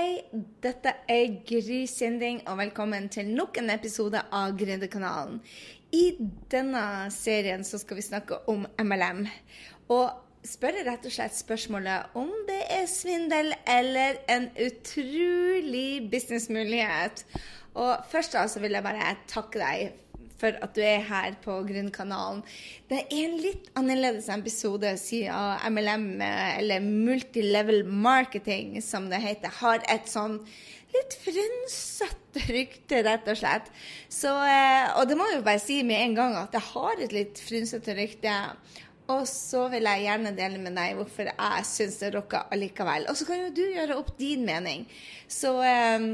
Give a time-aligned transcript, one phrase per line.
[0.00, 0.22] Hei!
[0.64, 5.42] Dette er Gry Sinding, og velkommen til nok en episode av Gründerkanalen.
[5.92, 6.14] I
[6.48, 9.26] denne serien så skal vi snakke om MLM.
[9.92, 17.26] Og spørre rett og slett spørsmålet om det er svindel eller en utrolig businessmulighet.
[17.74, 19.98] Og først da så vil jeg bare takke deg
[20.40, 22.42] for at du er her på Grunnkanalen.
[22.90, 29.84] Det er en litt annerledes episode siden MLM, eller Multilevel Marketing, som det heter, har
[29.92, 30.40] et sånn
[30.90, 33.70] litt frynsete rykte, rett og slett.
[34.10, 37.14] Så, og det må jeg jo bare si med en gang at det har et
[37.14, 38.36] litt frynsete rykte.
[39.10, 43.08] Og så vil jeg gjerne dele med deg hvorfor jeg syns det rocker allikevel.
[43.10, 44.84] Og så kan jo du gjøre opp din mening.
[45.30, 46.06] Så eh,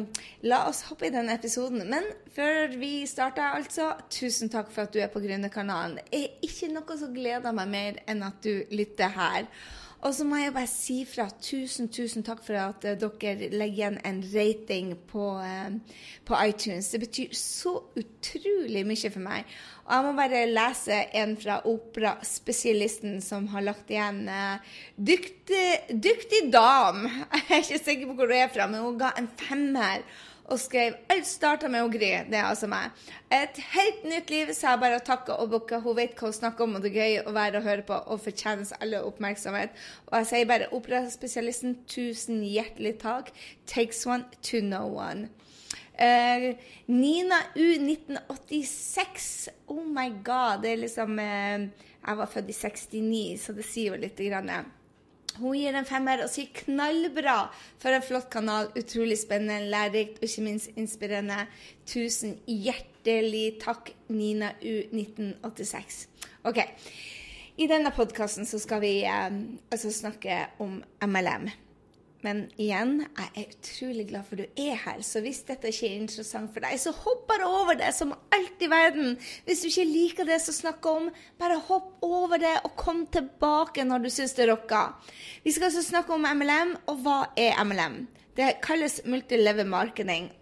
[0.48, 1.84] la oss hoppe i den episoden.
[1.90, 5.98] Men før vi starter, altså, tusen takk for at du er på Gründerkanalen.
[5.98, 9.50] Det er ikke noe som gleder meg mer enn at du lytter her.
[10.06, 13.72] Og så må jeg bare si fra tusen, tusen takk for at uh, dere legger
[13.72, 15.96] igjen en rating på, uh,
[16.28, 16.92] på, iTunes.
[16.92, 19.50] Det betyr så utrolig mye for meg.
[19.86, 26.44] Og jeg må bare lese en fra operaspesialisten som har lagt igjen uh, dyktig, dyktig
[26.54, 27.02] dam.
[27.34, 30.06] Jeg er ikke sikker på hvor hun er fra, men hun ga en femmer
[30.46, 32.10] og skrev Alt starta med gry.
[32.30, 32.94] Det er altså meg.
[33.32, 35.80] Et helt nytt liv, sa jeg bare takka og bukka.
[35.82, 37.98] Hun vet hva hun snakker om, og det er gøy å være og høre på
[37.98, 39.74] og fortjenes alle oppmerksomhet.
[40.10, 43.32] Og jeg sier bare operaspesialisten, tusen hjertelig takk.
[43.66, 45.28] Takes one to no one.
[45.96, 46.52] Uh,
[46.86, 49.48] Nina U 1986.
[49.72, 50.62] Oh my god.
[50.62, 51.68] Det er liksom uh,
[52.06, 54.20] Jeg var født i 69, så det sier jo litt.
[54.20, 54.70] Grann.
[55.36, 58.70] Hun gir en femmer og sier 'knallbra' for en flott kanal.
[58.78, 61.46] Utrolig spennende, lærerikt og ikke minst inspirerende.
[61.86, 66.06] Tusen hjertelig takk, Nina U1986.
[66.44, 66.58] Ok,
[67.58, 69.30] I denne podkasten skal vi eh,
[69.70, 71.50] altså snakke om MLM.
[72.26, 75.02] Men igjen, jeg er utrolig glad for du er her.
[75.06, 78.64] Så hvis dette ikke er interessant for deg, så hopp bare over det som alt
[78.64, 79.14] i verden.
[79.46, 81.06] Hvis du ikke liker det som snakker om,
[81.38, 84.96] bare hopp over det og kom tilbake når du syns det rocker.
[85.46, 88.00] Vi skal altså snakke om MLM, og hva er MLM?
[88.36, 90.32] Det kalles multilevel marketing.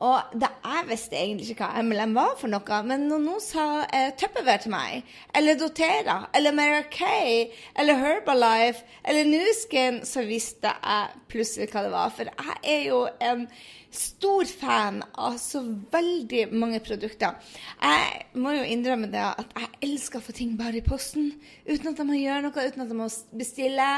[0.00, 3.64] Og det, jeg visste egentlig ikke hva MLM var for noe, men når noen sa
[3.84, 10.72] eh, Tupperware til meg, eller Dotera, eller Mary Kay, eller Herbalife, eller Nuskin, så visste
[10.72, 12.14] jeg plutselig hva det var.
[12.16, 13.44] For jeg er jo en
[13.90, 15.62] stor fan av så
[15.92, 17.34] veldig mange produkter.
[17.82, 21.32] Jeg må jo innrømme det at jeg elsker å få ting bare i posten,
[21.66, 23.08] uten at jeg må gjøre noe, uten at jeg må
[23.40, 23.88] bestille.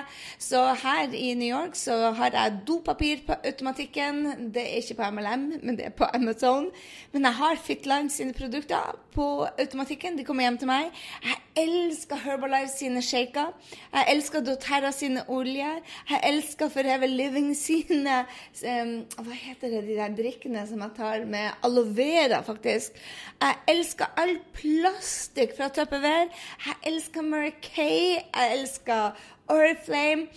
[0.41, 4.51] Så her i New York så har jeg dopapir på automatikken.
[4.55, 6.71] Det er ikke på MLM, men det er på Amazon.
[7.13, 10.17] Men jeg har Fitline sine produkter på automatikken.
[10.17, 11.05] De kommer hjem til meg.
[11.27, 13.53] Jeg elsker Herbalife sine shaker.
[13.93, 15.83] Jeg elsker doTERRA sine oljer.
[16.09, 18.23] Jeg elsker Forever Living sine
[18.63, 19.82] Hva heter det?
[19.87, 22.97] De der drikkene som jeg tar med aloe vera, faktisk.
[23.43, 26.29] Jeg elsker all plastikk fra Tupperware.
[26.67, 28.19] Jeg elsker Mary Kay.
[28.23, 29.17] Jeg elsker
[29.53, 30.29] Oriflame.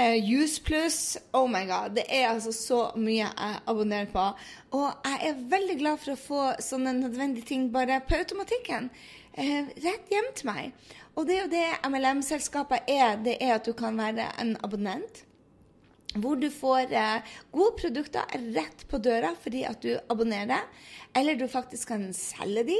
[0.00, 1.18] Uh, Juice Plus.
[1.32, 1.96] Oh my god.
[1.96, 4.28] Det er altså så mye jeg abonnerer på.
[4.78, 8.88] Og jeg er veldig glad for å få sånne nødvendige ting bare på automatikken.
[9.38, 10.94] Uh, rett hjem til meg.
[11.14, 13.20] Og det er jo det MLM-selskapet er.
[13.24, 15.26] Det er at du kan være en abonnent
[16.14, 20.66] hvor du får eh, gode produkter rett på døra fordi at du abonnerer.
[21.16, 22.78] Eller du faktisk kan selge de,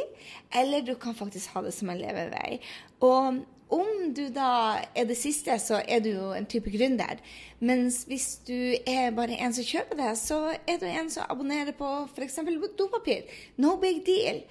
[0.56, 2.60] eller du kan faktisk ha det som en levevei.
[3.04, 7.20] Og om du da er det siste, så er du jo en type gründer.
[7.60, 11.72] Mens hvis du er bare en som kjøper det, så er du en som abonnerer
[11.76, 12.40] på f.eks.
[12.76, 13.24] dopapir.
[13.56, 14.42] No big deal.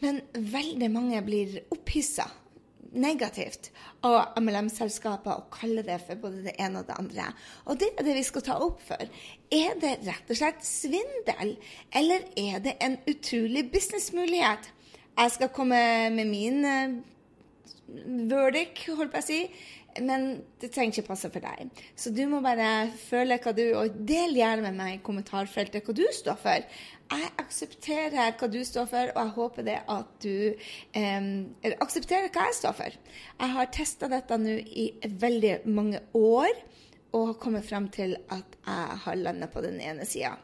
[0.00, 2.30] Men veldig mange blir opphissa
[2.92, 3.70] negativt
[4.06, 7.28] av MLM-selskaper å kalle det for både det ene og det andre.
[7.66, 9.04] Og det er det vi skal ta opp for.
[9.54, 11.56] Er det rett og slett svindel,
[11.94, 14.70] eller er det en utrolig businessmulighet?
[15.20, 15.80] Jeg skal komme
[16.14, 17.02] med min
[18.30, 19.42] verdict, holdt på å si.
[20.00, 21.82] Men det trenger ikke passe for deg.
[21.98, 25.96] Så du må bare føle hva du Og del gjerne med meg i kommentarfeltet hva
[25.96, 26.66] du står for.
[27.10, 30.36] Jeg aksepterer hva du står for, og jeg håper det at du
[30.94, 31.30] eh,
[31.82, 33.00] aksepterer hva jeg står for.
[33.40, 36.52] Jeg har testa dette nå i veldig mange år
[37.10, 40.36] og har kommet frem til at jeg har landet på den ene sida.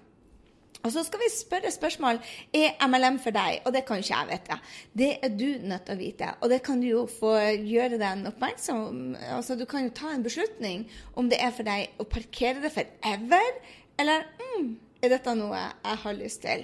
[0.87, 2.21] Og så skal vi spørre spørsmål
[2.55, 4.59] er MLM for deg, og det kan ikke jeg vite.
[4.95, 8.27] Det er du nødt til å vite, og det kan du jo få gjøre den
[8.31, 10.87] oppmerksom Altså, Du kan jo ta en beslutning
[11.19, 13.57] om det er for deg å parkere det forever,
[13.99, 14.69] eller mm,
[15.03, 16.63] er dette noe jeg har lyst til.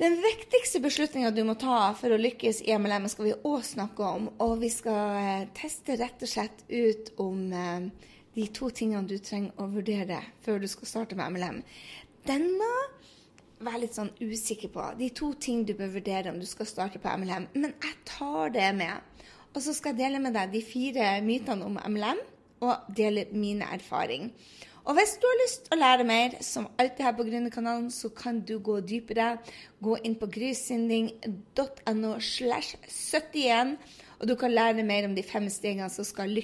[0.00, 4.08] Den viktigste beslutninga du må ta for å lykkes i MLM, skal vi òg snakke
[4.08, 4.26] om.
[4.42, 9.20] Og vi skal eh, teste rett og slett ut om eh, de to tingene du
[9.22, 11.60] trenger å vurdere før du skal starte med MLM.
[12.24, 12.68] Denne
[13.60, 14.84] må jeg litt sånn usikker på.
[14.98, 17.50] De to ting du bør vurdere om du skal starte på MLM.
[17.56, 19.24] Men jeg tar det med.
[19.54, 22.22] Og så skal jeg dele med deg de fire mytene om MLM,
[22.64, 24.30] og dele mine erfaring.
[24.84, 28.10] Og hvis du har lyst til å lære mer, som alltid her på Gründerkanalen, så
[28.12, 29.30] kan du gå dypere.
[29.84, 33.76] Gå inn på grysynding.no slash 71,
[34.18, 36.36] og du kan lære mer om de fem stegene som skal,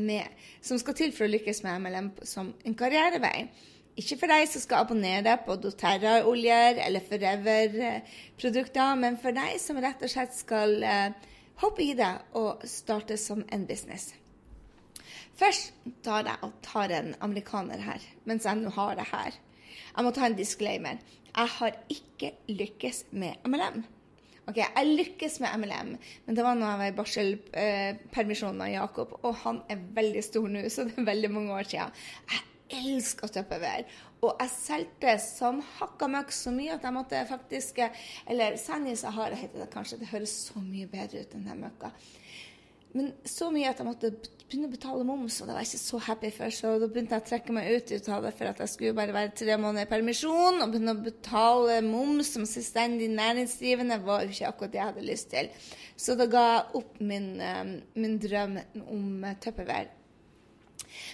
[0.00, 3.50] med, som skal til for å lykkes med MLM som en karrierevei.
[3.98, 10.04] Ikke for deg som skal abonnere på doTERRA-oljer eller Forever-produkter, men for deg som rett
[10.06, 11.34] og slett skal uh,
[11.64, 14.12] hoppe i det og starte som en business.
[15.38, 15.74] Først
[16.06, 19.36] tar jeg og tar en amerikaner her, mens jeg nå har det her.
[19.90, 20.98] Jeg må ta en disclaimer.
[21.28, 23.82] Jeg har ikke lykkes med MLM.
[24.48, 25.90] Ok, Jeg lykkes med MLM,
[26.26, 30.46] men det var når jeg var i barselpermisjon av Jakob, og han er veldig stor
[30.48, 31.98] nå, så det er veldig mange år siden.
[32.30, 33.86] Jeg elsker tupperware.
[34.22, 37.76] Og jeg solgte som hakka møkk så mye at jeg måtte faktisk
[38.26, 40.00] Eller Sand i Sahara heter det kanskje.
[40.00, 41.92] Det høres så mye bedre ut enn den møkka.
[42.96, 44.10] Men så mye at jeg måtte
[44.48, 46.54] begynne å betale moms, og det var jeg ikke så happy for.
[46.56, 48.96] Så da begynte jeg å trekke meg ut, ut av det for at jeg skulle
[48.96, 50.62] bare være tre måneder i permisjon.
[50.64, 55.06] Og begynne å betale moms som selvstendig næringsdrivende var jo ikke akkurat det jeg hadde
[55.10, 55.52] lyst til.
[56.00, 59.92] Så da ga jeg opp min, eh, min drøm om Tupperware.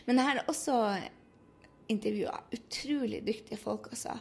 [0.06, 0.78] Men jeg har også
[1.88, 4.18] intervjua utrolig dyktige folk, altså.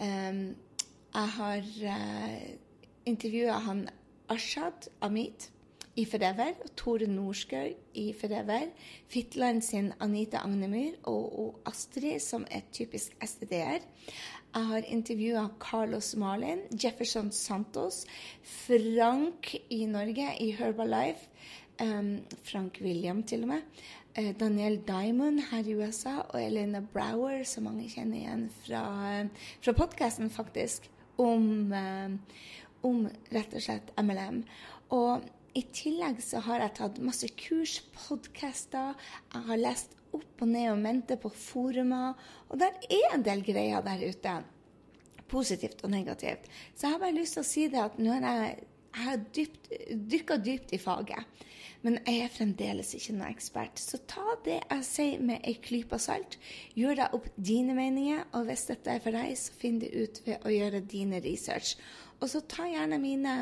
[0.00, 0.56] Um,
[1.16, 2.48] jeg har uh, eh,
[3.06, 3.88] intervjua han
[4.28, 5.50] Ashad Amit
[5.96, 8.68] i Forever, Tore Norskøy i Forever.
[9.08, 13.86] Fitland sin Anita Agnemyr og, og, Astrid, som er typisk STD-er.
[14.56, 18.04] Jeg har intervjua Carlos Marlin, Jefferson Santos,
[18.42, 21.30] Frank i Norge i Herbalife.
[21.80, 23.60] Um, Frank William, til og med.
[24.16, 28.84] Eh, Daniel Diamond her i USA og Elena Brower, som mange kjenner igjen fra,
[29.60, 30.86] fra podkasten, faktisk,
[31.20, 32.38] om, eh,
[32.88, 33.02] om,
[33.34, 34.38] rett og slett MLM.
[34.96, 38.96] Og i tillegg så har jeg tatt masse kurs, podkaster,
[39.34, 42.16] jeg har lest opp og ned og mente på forumer,
[42.48, 44.38] og der er en del greier der ute.
[45.28, 46.48] Positivt og negativt.
[46.72, 48.66] Så jeg har bare lyst til å si det at nå har jeg,
[48.96, 51.44] jeg har dykka dypt i faget.
[51.86, 53.78] Men jeg er fremdeles ikke noen ekspert.
[53.78, 56.34] Så ta det jeg sier med ei klype salt.
[56.74, 60.18] Gjør deg opp dine meninger, og hvis dette er for deg, så finn det ut
[60.26, 61.76] ved å gjøre dine research.
[62.18, 63.32] Og så ta gjerne mine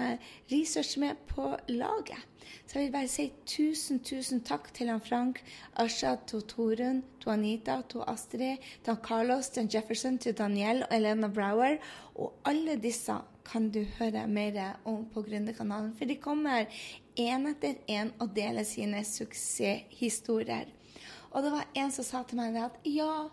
[0.52, 2.20] research med på laget.
[2.66, 5.40] Så jeg vil bare si tusen, tusen takk til han Frank,
[5.80, 11.32] Asha, til Torunn, til Anita, til Astrid, til Carlos, til Jefferson, til Daniel og Elena
[11.32, 11.78] Brower.
[12.18, 13.16] Og alle disse
[13.48, 16.66] kan du høre mer om på Gründerkanalen, for de kommer
[17.20, 20.70] én etter én og dele sine suksesshistorier.
[21.34, 23.28] Og det var en som sa til meg at ja,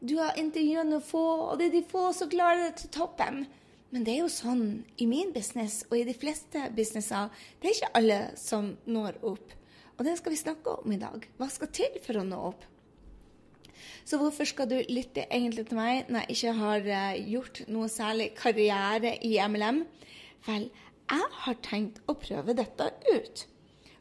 [0.00, 3.46] du har intervjuet noen få, og det er de få som klarer det til toppen.
[3.94, 4.64] Men det er jo sånn
[5.00, 7.30] i min business og i de fleste businesser.
[7.60, 9.54] Det er ikke alle som når opp.
[9.96, 11.22] Og det skal vi snakke om i dag.
[11.38, 12.66] Hva skal til for å nå opp?
[14.06, 17.88] Så hvorfor skal du lytte egentlig til meg når jeg ikke har eh, gjort noe
[17.90, 19.80] særlig karriere i MLM?
[20.46, 20.68] Vel,
[21.10, 23.46] jeg har tenkt å prøve dette ut.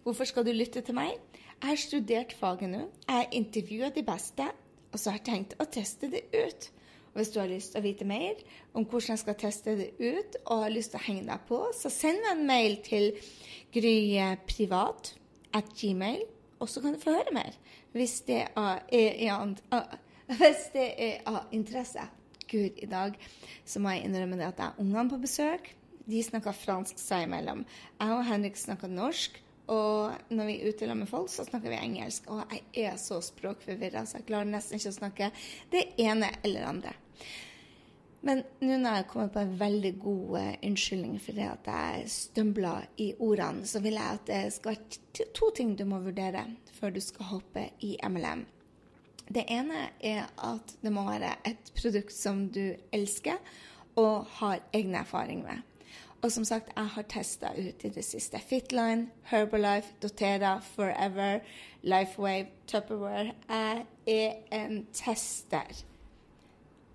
[0.05, 1.17] Hvorfor skal du lytte til meg?
[1.55, 2.85] Jeg har studert faget nå.
[3.07, 4.47] Jeg har intervjua de beste,
[4.91, 6.69] og så har jeg tenkt å teste det ut.
[7.13, 8.41] Og hvis du har lyst til å vite mer
[8.75, 11.61] om hvordan jeg skal teste det ut, og har lyst til å henge deg på,
[11.77, 13.05] så send meg en mail til
[13.75, 15.13] gryprivat
[15.55, 16.25] at gmail,
[16.59, 17.55] og så kan du få høre mer
[17.95, 19.31] hvis det er, er, er
[21.31, 22.03] av interesse.
[22.51, 23.15] Gud, i dag
[23.65, 25.71] så må jeg innrømme det at jeg har ungene på besøk.
[26.05, 27.63] De snakker fransk seg imellom.
[27.99, 29.41] Jeg og Henrik snakker norsk.
[29.73, 32.27] Og når vi er ute med folk, så snakker vi engelsk.
[32.29, 35.31] Og jeg er så språkforvirra, så jeg klarer nesten ikke å snakke
[35.73, 36.93] det ene eller andre.
[38.25, 42.07] Men nå når jeg kommer på en veldig god uh, unnskyldning for det at jeg
[42.09, 46.47] stømbla i ordene, så vil jeg at det skal være to ting du må vurdere
[46.79, 48.41] før du skal hoppe i MLM.
[49.29, 53.37] Det ene er at det må være et produkt som du elsker
[53.97, 55.61] og har egen erfaring med.
[56.25, 61.43] Og som sagt, jeg har testa ut i det siste Fitline, Herbalife, Dotera, Forever,
[61.85, 63.35] Lifewave, Tupperware.
[63.45, 65.83] Jeg er en tester.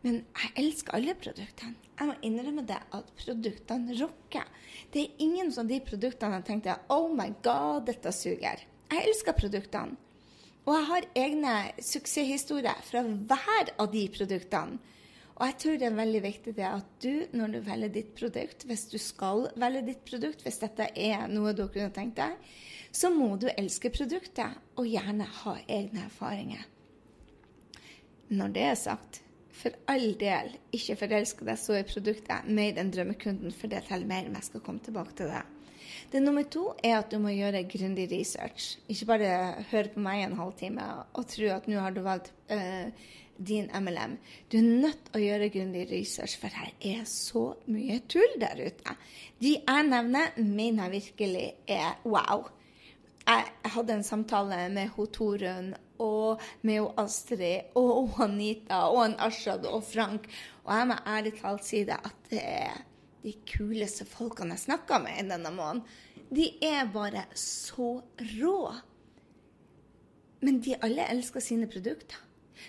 [0.03, 1.79] Men jeg elsker alle produktene.
[2.01, 4.51] Jeg må innrømme det at produktene rocker.
[4.91, 8.67] Det er ingen av de produktene jeg tenkte oh my god, dette suger.
[8.91, 9.95] Jeg elsker produktene.
[10.67, 14.83] Og jeg har egne suksesshistorier fra hver av de produktene.
[15.41, 18.67] Og jeg tror det er veldig viktig det at du, når du velger ditt produkt,
[18.69, 22.37] hvis du skal velge ditt produkt, hvis dette er noe du kunne tenkt deg,
[22.93, 26.67] så må du elske produktet og gjerne ha egne erfaringer.
[28.31, 29.23] Når det er sagt,
[29.61, 34.09] for all del, ikke forelsk deg så i produktet mer enn drømmekunden, for det teller
[34.11, 35.43] mer, men jeg skal komme tilbake til det.
[36.13, 38.77] Det nummer to er at du må gjøre grundig research.
[38.93, 39.33] Ikke bare
[39.71, 42.93] høre på meg en halvtime og tro at nå har du valgt uh,
[43.47, 44.17] din MLM.
[44.53, 48.61] Du er nødt til å gjøre grundig research, for her er så mye tull der
[48.61, 48.97] ute.
[49.41, 52.49] De jeg nevner, mener jeg virkelig er wow.
[53.27, 59.67] Jeg hadde en samtale med ho Torunn og med Astrid og Anita og en Ashad
[59.69, 60.29] og Frank,
[60.65, 62.81] og jeg må ærlig talt si det at det er
[63.21, 65.85] de kuleste folkene jeg snakka med i denne måneden.
[66.31, 67.93] De er bare så
[68.39, 68.57] rå.
[70.41, 72.17] Men de alle elsker sine produkter.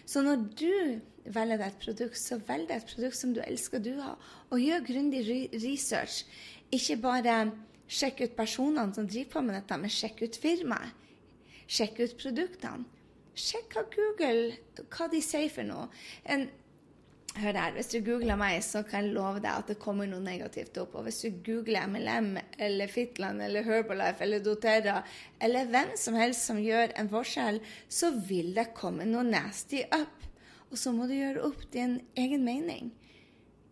[0.06, 3.84] Så når du velger deg et produkt, så velg deg et produkt som du elsker
[3.84, 4.18] du har,
[4.50, 6.24] og gjør grundig research.
[6.74, 7.36] Ikke bare
[7.92, 10.98] sjekk ut personene som driver på med dette, men sjekk ut firmaet.
[11.72, 12.88] Sjekk ut produktene.
[13.32, 15.86] Sjekk hva Google hva de sier for noe.
[16.28, 16.50] En
[17.40, 20.20] Hør her, Hvis du googler meg, så kan jeg love deg at det kommer noe
[20.20, 20.98] negativt opp.
[21.00, 24.98] Og hvis du googler MLM eller Fitland eller Herbalife eller Doterra
[25.40, 30.28] eller hvem som helst som gjør en forskjell, så vil det komme noe nasty up.
[30.72, 32.92] Og så må du gjøre opp din egen mening.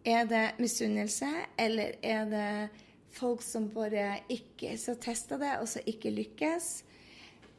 [0.08, 1.28] Er det misunnelse,
[1.60, 2.50] eller er det
[3.12, 6.74] folk som bare ikke så testa det, og så ikke lykkes?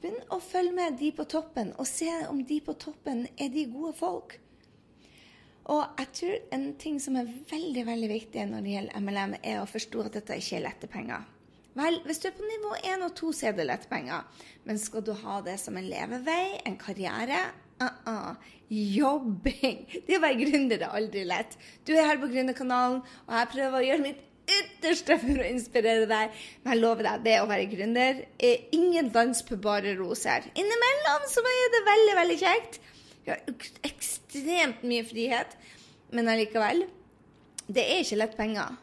[0.01, 3.69] Begynn å følge med de på toppen, og se om de på toppen er de
[3.69, 4.41] gode folk.
[5.71, 9.61] Og jeg tror en ting som er veldig veldig viktig når det gjelder MLM, er
[9.61, 11.29] å forstå at dette ikke er lette penger.
[11.79, 14.25] Vel, hvis du er på nivå 1 og 2, så er det lette penger.
[14.67, 17.45] Men skal du ha det som en levevei, en karriere?
[17.81, 18.35] Uh -uh.
[18.71, 19.87] Jobbing!
[20.07, 21.57] Det å være gründer er aldri lett.
[21.87, 26.07] Du er her på Gründerkanalen, og jeg prøver å gjøre mitt ytterste for å inspirere
[26.11, 26.31] deg.
[26.63, 30.51] Men jeg lover deg, det å være gründer er ingen dans på bare roser.
[30.55, 32.81] Innimellom så er det veldig, veldig kjekt.
[33.25, 33.43] Vi har
[34.31, 35.57] ekstremt mye frihet,
[36.11, 36.87] men allikevel
[37.67, 38.77] Det er ikke lett penger.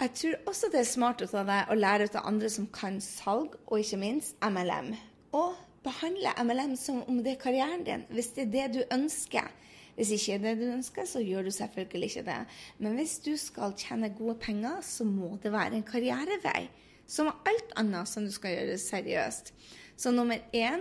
[0.00, 3.00] Jeg tror også det er smart av deg å lære ut av andre som kan
[3.04, 4.94] salg, og ikke minst MLM.
[5.36, 9.50] Og behandle MLM som om det er karrieren din, hvis det er det du ønsker.
[9.98, 12.38] Hvis ikke er det du ønsker, så gjør du selvfølgelig ikke det.
[12.78, 16.70] Men hvis du skal tjene gode penger, så må det være en karrierevei.
[17.04, 19.52] Som alt annet som du skal gjøre seriøst.
[20.00, 20.80] Så nummer én,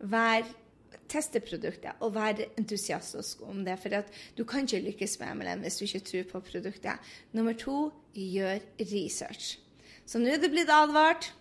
[0.00, 0.42] vær
[1.08, 3.78] teste produktet og være entusiastisk om det.
[3.82, 4.02] For
[4.36, 7.10] du kan ikke lykkes med MLM hvis du ikke tror på produktet.
[7.32, 9.58] Nummer to gjør research.
[10.06, 11.32] Så nå er det blitt advart.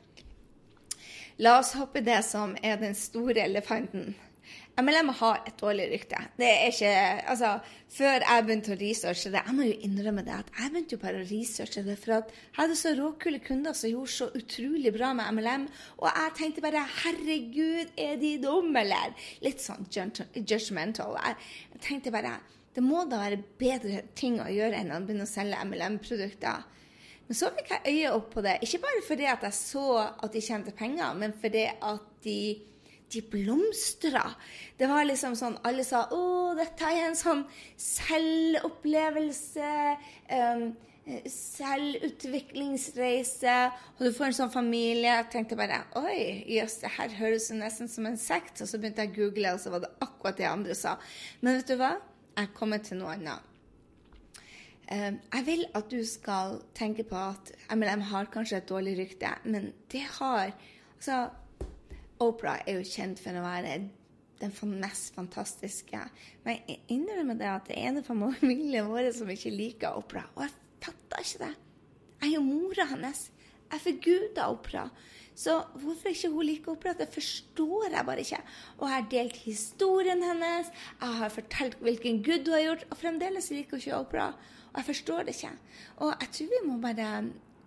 [1.38, 4.16] La oss hoppe det som er den store elefanten.
[4.78, 6.20] MLM har et dårlig rykte.
[6.38, 6.92] Det er ikke,
[7.32, 7.56] altså,
[7.90, 11.02] Før jeg begynte å researche det Jeg må jo innrømme det at jeg begynte jo
[11.02, 14.92] bare å researche det for at jeg hadde så råkule kunder som gjorde så utrolig
[14.94, 15.66] bra med MLM.
[15.98, 19.18] Og jeg tenkte bare Herregud, er de dumme, eller?
[19.42, 21.18] Litt sånn judgmental.
[21.26, 22.38] Jeg tenkte bare
[22.78, 26.68] det må da være bedre ting å gjøre enn å begynne å selge MLM-produkter.
[27.26, 28.60] Men så fikk jeg øye opp på det.
[28.62, 32.40] Ikke bare fordi at jeg så at de tjente penger, men fordi at de
[33.14, 34.36] de blomstra.
[34.78, 37.46] Det var liksom sånn Alle sa 'Å, dette er en sånn
[37.78, 39.98] selvopplevelse'.
[40.32, 45.14] Um, selvutviklingsreise, og du får en sånn familie.
[45.14, 48.62] Jeg tenkte bare oi, jøss, det her høres nesten som en sekt.
[48.62, 50.92] Og så begynte jeg å google, og så var det akkurat det andre sa.
[51.42, 51.94] Men vet du hva?
[52.38, 53.42] Jeg kommer til noe annet.
[54.88, 56.48] Um, jeg vil at du skal
[56.78, 60.46] tenke på at MLM har kanskje et dårlig rykte, men det har
[60.96, 61.18] altså
[62.24, 63.78] Opera er jo kjent for å være
[64.42, 66.00] den mest fantastiske.
[66.46, 70.26] Men jeg innrømmer det at det er en familie vår som ikke liker opera.
[70.36, 70.56] Og jeg
[70.86, 71.54] fatter ikke det.
[72.18, 73.28] Jeg er jo mora hans.
[73.68, 74.90] Jeg forguder opera.
[75.38, 78.40] Så hvorfor ikke hun liker opera, det forstår jeg bare ikke.
[78.78, 80.72] Og jeg har delt historien hennes,
[81.02, 84.32] jeg har fortalt hvilken gud hun har gjort, og fremdeles liker hun ikke opera.
[84.72, 85.52] Og jeg forstår det ikke.
[85.98, 87.12] Og jeg tror vi må bare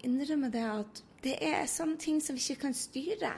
[0.03, 3.33] innrømme det at det er sånne ting som vi ikke kan styre.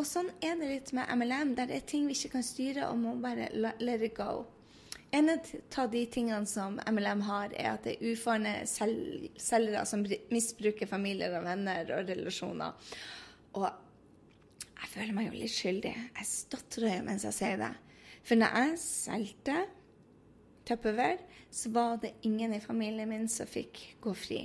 [0.00, 1.52] Og sånn er det litt med MLM.
[1.58, 4.46] Der det er ting vi ikke kan styre, og må bare let it go.
[5.12, 8.94] En av de tingene som MLM har, er at det er ufarne sel
[9.36, 12.94] selgere som misbruker familier og venner og relasjoner.
[13.58, 15.92] Og jeg føler meg jo litt skyldig.
[16.16, 17.74] Jeg stotrer mens jeg sier det.
[18.22, 19.58] For når jeg solgte
[20.68, 21.18] Tupperware,
[21.50, 24.40] så var det ingen i familien min som fikk gå fri.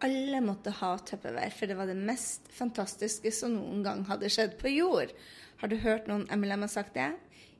[0.00, 4.56] Alle måtte ha Tupperware, for det var det mest fantastiske som noen gang hadde skjedd
[4.60, 5.12] på jord.
[5.60, 7.10] Har du hørt noen MLM har sagt det?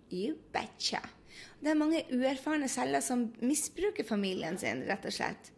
[0.08, 1.02] You betcha.
[1.60, 5.52] Det er mange uerfarne celler som misbruker familien sin, rett og slett.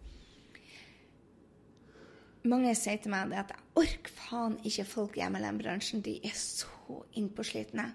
[2.43, 6.03] Mange sier til meg at jeg orker faen ikke folk i MLM-bransjen.
[6.03, 7.93] De er så innpåslitne.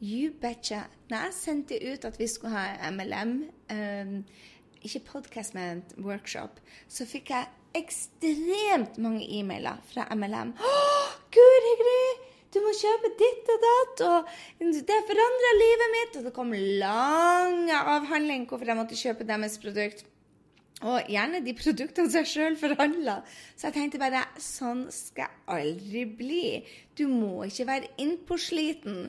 [0.00, 0.84] You betcha.
[1.10, 3.34] Når jeg sendte ut at vi skulle ha MLM,
[3.74, 4.20] ehm,
[4.80, 10.52] ikke podkast, men workshop, så fikk jeg ekstremt mange e-mailer fra MLM.
[11.34, 12.02] Guri gry!
[12.50, 16.16] Du må kjøpe ditt og datt, og det forandra livet mitt.
[16.18, 20.02] Og det kom lang avhandling hvorfor jeg måtte kjøpe deres produkt.
[20.80, 23.20] Og gjerne de produktene som jeg sjøl forhandla.
[23.54, 26.44] Så jeg tenkte bare sånn skal jeg aldri bli.
[26.96, 29.04] Du må ikke være innpåsliten.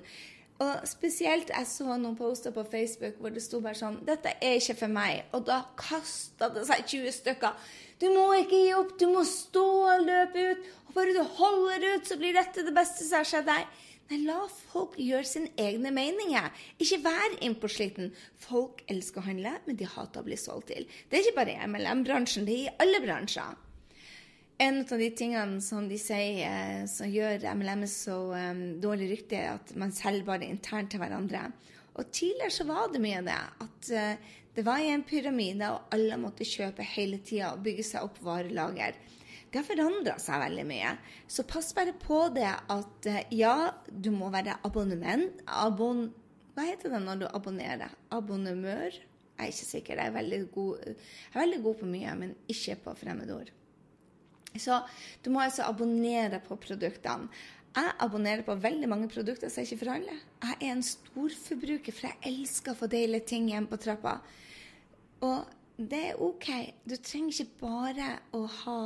[0.61, 4.59] Og spesielt jeg så noen poster på Facebook hvor det sto bare sånn 'Dette er
[4.59, 7.55] ikke for meg.' Og da kasta det seg 20 stykker.
[7.99, 8.97] 'Du må ikke gi opp.
[8.99, 12.75] Du må stå og løpe ut.' 'Og bare du holder ut, så blir dette det
[12.75, 13.79] beste som har skjedd deg.'
[14.11, 14.41] Nei, la
[14.73, 16.51] folk gjøre sine egne meninger.
[16.83, 18.11] Ikke vær innpåsliten.
[18.43, 20.83] Folk elsker å handle, men de hater å bli solgt til.
[21.07, 23.55] Det er ikke bare i MLM-bransjen, det er i alle bransjer.
[24.61, 29.39] En av de tingene som de sier eh, som gjør MLM så um, dårlig rykte,
[29.39, 31.47] er at man selger bare internt til hverandre.
[31.97, 33.37] Og tidligere så var det mye av det.
[33.65, 37.87] At uh, det var i en pyramide, og alle måtte kjøpe hele tida og bygge
[37.87, 38.99] seg opp varelager.
[39.49, 40.91] Det har forandra seg veldig mye.
[41.25, 43.55] Så pass bare på det at uh, ja,
[43.89, 45.41] du må være abonnement.
[45.49, 46.03] Abon,
[46.53, 47.97] hva heter det når du abonnerer?
[48.13, 48.93] Abonnemør?
[48.93, 50.03] Jeg er ikke sikker.
[50.03, 50.85] Jeg er veldig god,
[51.31, 53.49] er veldig god på mye, men ikke på fremmedord.
[54.59, 54.81] Så
[55.23, 57.29] du må altså abonnere på produktene.
[57.71, 60.17] Jeg abonnerer på veldig mange produkter som jeg ikke forhandler.
[60.43, 64.17] Jeg er en storforbruker, for jeg elsker å få deilige ting hjemme på trappa.
[65.23, 65.45] Og
[65.79, 66.49] det er OK.
[66.83, 68.81] Du trenger ikke bare å ha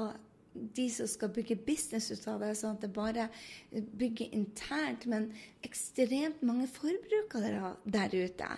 [0.53, 3.27] de som skal bygge business ut av det, sånn at det bare
[3.73, 5.31] bygger internt, men
[5.65, 8.51] ekstremt mange forbrukere der ute.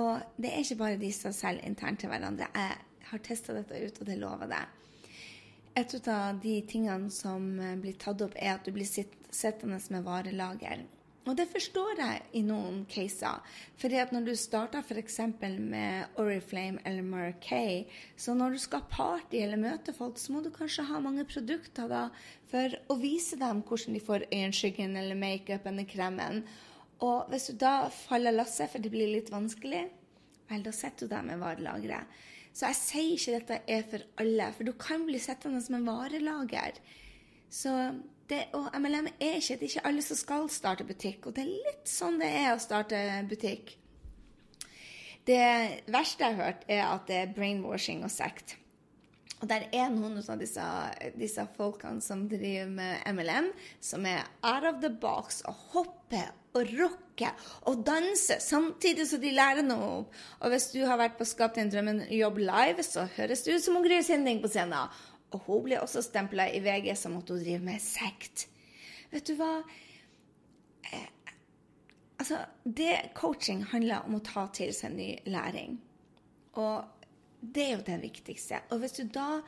[0.00, 2.48] Og det er ikke bare de som selger internt til hverandre.
[2.54, 4.64] Jeg har testa dette ut, og det lover det.
[5.76, 7.48] Et av de tingene som
[7.82, 10.86] blir tatt opp, er at du blir sittende med varelager.
[11.26, 13.42] Og det forstår jeg i noen caser.
[13.80, 15.18] Fordi at når du starter f.eks.
[15.58, 20.52] med Oriflame eller Marquee, så når du skal party eller møte folk, så må du
[20.54, 22.04] kanskje ha mange produkter da
[22.50, 26.44] for å vise dem hvordan de får øyenskyggen eller makeupen eller kremen.
[27.02, 29.82] Og hvis du da faller lasset, for det blir litt vanskelig,
[30.46, 32.22] vel, da setter du deg med varelageret.
[32.56, 36.78] Så jeg sier ikke dette er for alle, for du kan bli sittende med varelager.
[37.52, 37.72] Så
[38.30, 41.26] det, og MLM er ikke Det er ikke alle som skal starte butikk.
[41.26, 43.76] Og det er litt sånn det er å starte butikk.
[45.26, 45.42] Det
[45.90, 48.56] verste jeg har hørt, er at det er brainwashing og sekt.
[49.42, 50.64] Og der er noen av disse,
[51.20, 53.50] disse, folkene som driver med MLM,
[53.84, 59.34] som er out of the box og hopper og rocker og danser samtidig som de
[59.36, 60.16] lærer noe opp.
[60.40, 63.82] Og hvis du har vært på Skap din drømmejobb live, så høres det ut som
[63.84, 64.88] Gry Sinding på scenen.
[65.34, 68.46] Og hun ble også stempla i VG som at hun driver med sekt.
[69.12, 69.52] Vet du hva?
[70.94, 71.08] Eh,
[72.16, 75.76] altså, det coaching handler om å ta til seg ny læring.
[76.56, 76.95] Og
[77.54, 78.64] det er jo det viktigste.
[78.70, 79.40] Og hvis du da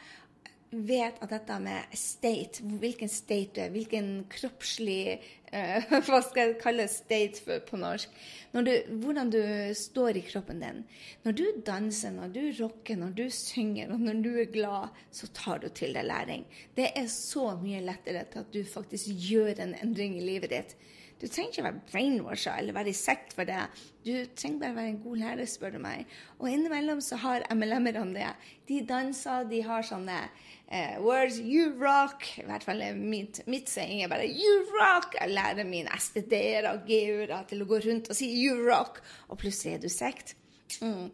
[0.71, 5.17] vet at dette med state, hvilken state du er, hvilken kroppslig
[5.53, 8.19] uh, Hva skal jeg kalle state for, på norsk?
[8.53, 9.41] Du, hvordan du
[9.77, 10.83] står i kroppen din.
[11.25, 15.31] Når du danser, når du rocker, når du synger og når du er glad, så
[15.37, 16.45] tar du til deg læring.
[16.77, 20.77] Det er så mye lettere til at du faktisk gjør en endring i livet ditt.
[21.19, 23.65] Du trenger ikke være brainwasha eller være i sekt for det.
[24.07, 26.07] Du trenger bare være en god lærer, spør du meg.
[26.39, 28.31] Og innimellom så har MLM-erne det.
[28.69, 32.29] De danser, de har sånne uh, words You rock.
[32.39, 35.19] I hvert fall mitt, mitt saying er bare You rock.
[35.19, 39.43] Jeg lærer mine STD-er og GU-er til å gå rundt og si You rock, og
[39.43, 40.37] plutselig er du sekt.
[40.85, 41.09] Mm.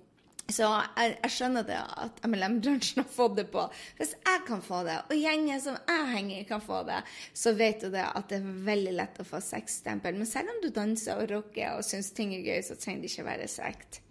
[0.53, 3.65] Så jeg, jeg, skjønner det at MLM-bransjen har fått det på.
[3.97, 7.01] Hvis jeg kan få det, og gjengen som jeg henger i kan få det,
[7.33, 10.19] så vet du det at det er veldig lett å få sexstempel.
[10.21, 13.13] Men selv om du danser og rocker og syns ting er gøy, så trenger det
[13.15, 14.03] ikke være sekt.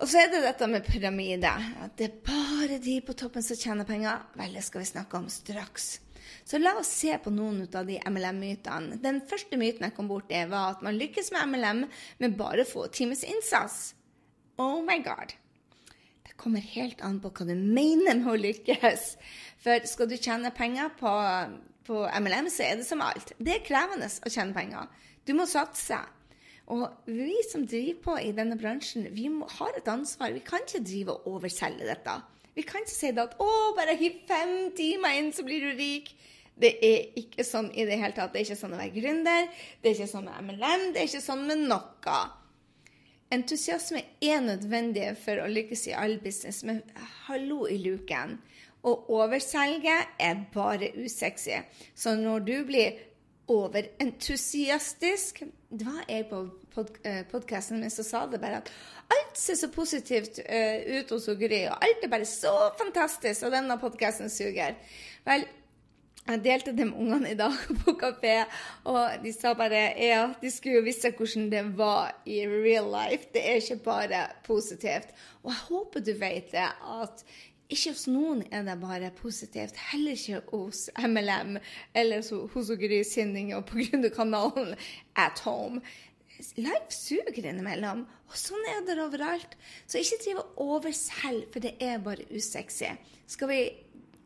[0.00, 1.52] Og så er det dette med pyramide.
[1.84, 4.24] At det er bare de på toppen som tjener penger.
[4.40, 5.92] Vel, det skal vi snakke om straks.
[6.48, 8.98] Så la oss se på noen av de MLM-mytene.
[9.02, 11.84] Den første myten jeg kom borti, var at man lykkes med MLM
[12.24, 13.92] med bare få times innsats.
[14.58, 15.34] Oh my god.
[16.26, 19.12] Det kommer helt an på hva du mener med å lykkes.
[19.62, 21.12] For skal du tjene penger på,
[21.86, 23.34] på MLM, så er det som alt.
[23.38, 24.90] Det er krevende å tjene penger.
[25.24, 26.00] Du må satse.
[26.72, 30.34] Og vi som driver på i denne bransjen, vi må, har et ansvar.
[30.34, 32.20] Vi kan ikke drive og overselge dette.
[32.54, 35.72] Vi kan ikke si det at 'Å, bare hiv fem timer inn, så blir du
[35.78, 36.12] rik'.
[36.60, 38.32] Det er ikke sånn i det hele tatt.
[38.32, 39.48] Det er ikke sånn å være gründer.
[39.80, 40.92] Det er ikke sånn med MLM.
[40.92, 42.41] Det er ikke sånn med noe.
[43.32, 46.82] Entusiasme er nødvendig for å lykkes i all business, men
[47.26, 48.36] hallo i luken.
[48.82, 51.62] Å overselge er bare usexy.
[51.94, 52.98] Så når du blir
[53.52, 55.42] overentusiastisk
[55.72, 56.42] Det var jeg på
[56.72, 58.70] pod eh, podkasten min som sa det bare at
[59.12, 63.52] alt ser så positivt uh, ut hos Gry, og alt er bare så fantastisk, og
[63.52, 64.76] denne podkasten suger.
[65.26, 65.44] Vel,
[66.28, 68.42] jeg delte det med ungene i dag på kafé,
[68.86, 73.30] og de sa bare ja, de skulle jo visst hvordan det var i real life.
[73.34, 75.10] Det er ikke bare positivt.
[75.42, 76.68] Og jeg håper du vet det,
[77.02, 77.24] at
[77.72, 79.78] ikke hos noen er det bare positivt.
[79.90, 81.56] Heller ikke hos MLM
[81.96, 82.22] eller
[82.54, 84.74] hos Gry Sinning og på grunn av kanalen
[85.16, 85.82] At Home.
[86.58, 89.54] Life suger innimellom, og sånn er det overalt.
[89.86, 92.90] Så ikke driv og overselg, for det er bare usexy.
[93.30, 93.60] Skal vi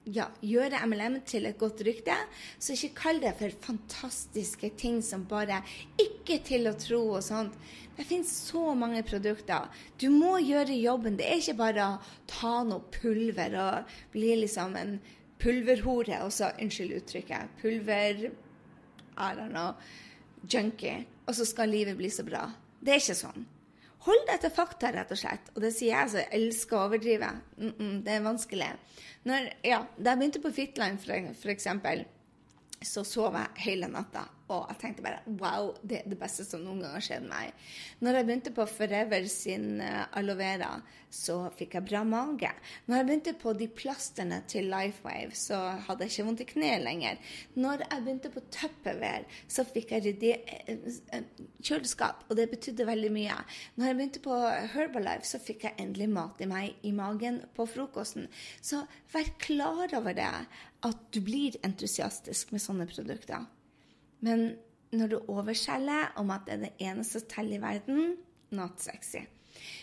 [0.07, 2.14] ja, gjøre MLM til et godt rykte,
[2.59, 5.62] så ikke kall det for fantastiske ting som bare
[6.01, 7.57] ikke til å tro og sånt.
[7.97, 9.71] Det finnes så mange produkter.
[9.99, 11.16] Du må gjøre jobben.
[11.16, 14.99] Det er ikke bare å ta noe pulver og bli liksom en
[15.40, 18.29] pulverhore, Og så, unnskyld uttrykket, pulver
[19.16, 19.75] I don't know,
[20.49, 22.51] junkie, og så skal livet bli så bra.
[22.81, 23.47] Det er ikke sånn.
[24.07, 25.49] Hold deg til fakta, rett og slett.
[25.57, 27.31] Og det sier jeg som elsker å overdrive.
[27.59, 28.73] Mm -mm, det er vanskelig.
[29.25, 32.05] Når, ja, da jeg begynte på Fitline, for, for eksempel,
[32.83, 34.29] så sov jeg hele natta.
[34.46, 37.54] Og jeg tenkte bare wow, det er det beste som noen gang har skjedd meg.
[37.98, 40.68] Når jeg begynte på Forever sin uh, aloe vera,
[41.11, 42.50] så fikk jeg bra mage.
[42.87, 46.85] Når jeg begynte på de plasterne til Lifewave, så hadde jeg ikke vondt i kneet
[46.85, 47.18] lenger.
[47.59, 51.26] Når jeg begynte på Tupperware, så fikk jeg ryddig uh,
[51.66, 53.40] kjøleskap, og det betydde veldig mye.
[53.74, 54.38] Når jeg begynte på
[54.76, 58.30] Herbalife, så fikk jeg endelig mat i meg i magen på frokosten.
[58.62, 60.30] Så vær klar over det,
[60.87, 63.50] at du blir entusiastisk med sånne produkter.
[64.20, 64.57] Men
[64.96, 68.16] når du overskjeller om at det er det eneste som teller i verden,
[68.55, 69.24] not sexy.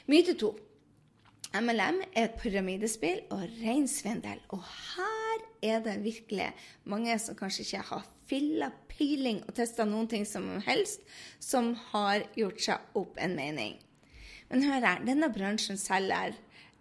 [0.07, 0.53] Myte to.
[1.53, 4.39] MLM er et pyramidespill og ren svindel.
[4.49, 6.49] Og her er det virkelig
[6.89, 11.03] mange som kanskje ikke har filla piling og testa noen ting som helst,
[11.39, 13.77] som har gjort seg opp en mening.
[14.49, 16.35] Men hør her, denne bransjen selger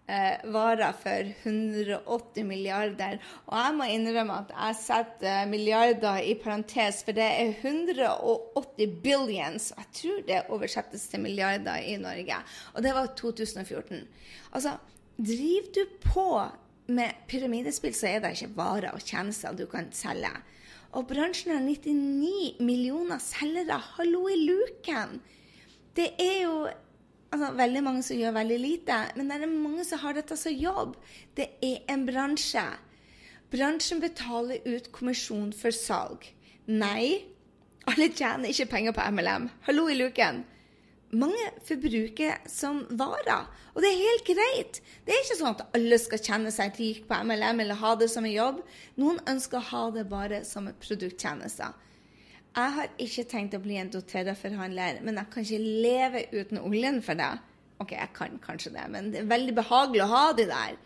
[0.08, 3.18] eh, varer for 180 milliarder.
[3.46, 9.72] Og jeg må innrømme at jeg setter milliarder i parentes, for det er 180 billions.
[9.76, 12.40] Jeg tror det oversettes til milliarder i Norge.
[12.74, 14.06] Og det var 2014.
[14.52, 14.76] Altså,
[15.18, 16.28] driver du på
[16.92, 20.32] med pyramidespill, så er det ikke varer og tjenester du kan selge.
[20.92, 23.78] Og bransjen har 99 millioner selgere.
[23.96, 25.22] Hallo i luken!
[25.96, 26.56] Det er jo
[27.32, 30.54] altså, veldig mange som gjør veldig lite, men det er mange som har dette som
[30.54, 30.96] jobb.
[31.36, 32.64] Det er en bransje.
[33.52, 36.28] Bransjen betaler ut kommisjon for salg.
[36.70, 37.24] Nei,
[37.90, 39.50] alle tjener ikke penger på MLM.
[39.66, 40.44] Hallo i luken.
[41.12, 44.78] Mange forbruker som varer, og det er helt greit.
[45.04, 48.08] Det er ikke sånn at alle skal kjenne seg rik på MLM eller ha det
[48.08, 48.62] som en jobb.
[48.96, 51.68] Noen ønsker å ha det bare som en produkttjeneste.
[52.52, 57.00] Jeg har ikke tenkt å bli en doTERRA-forhandler, men jeg kan ikke leve uten oljen
[57.04, 57.30] for det.
[57.80, 60.76] OK, jeg kan kanskje det, men det er veldig behagelig å ha de der.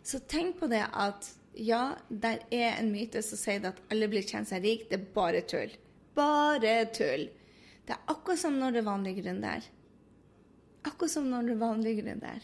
[0.00, 1.28] Så tenk på det at
[1.60, 4.88] ja, der er en myte som sier at alle blir kjent seg rik.
[4.88, 5.74] Det er bare tull.
[6.16, 7.28] Bare tull.
[7.84, 9.68] Det er akkurat som når du er vanlig gründer.
[10.88, 12.40] Akkurat som når du er vanlig gründer.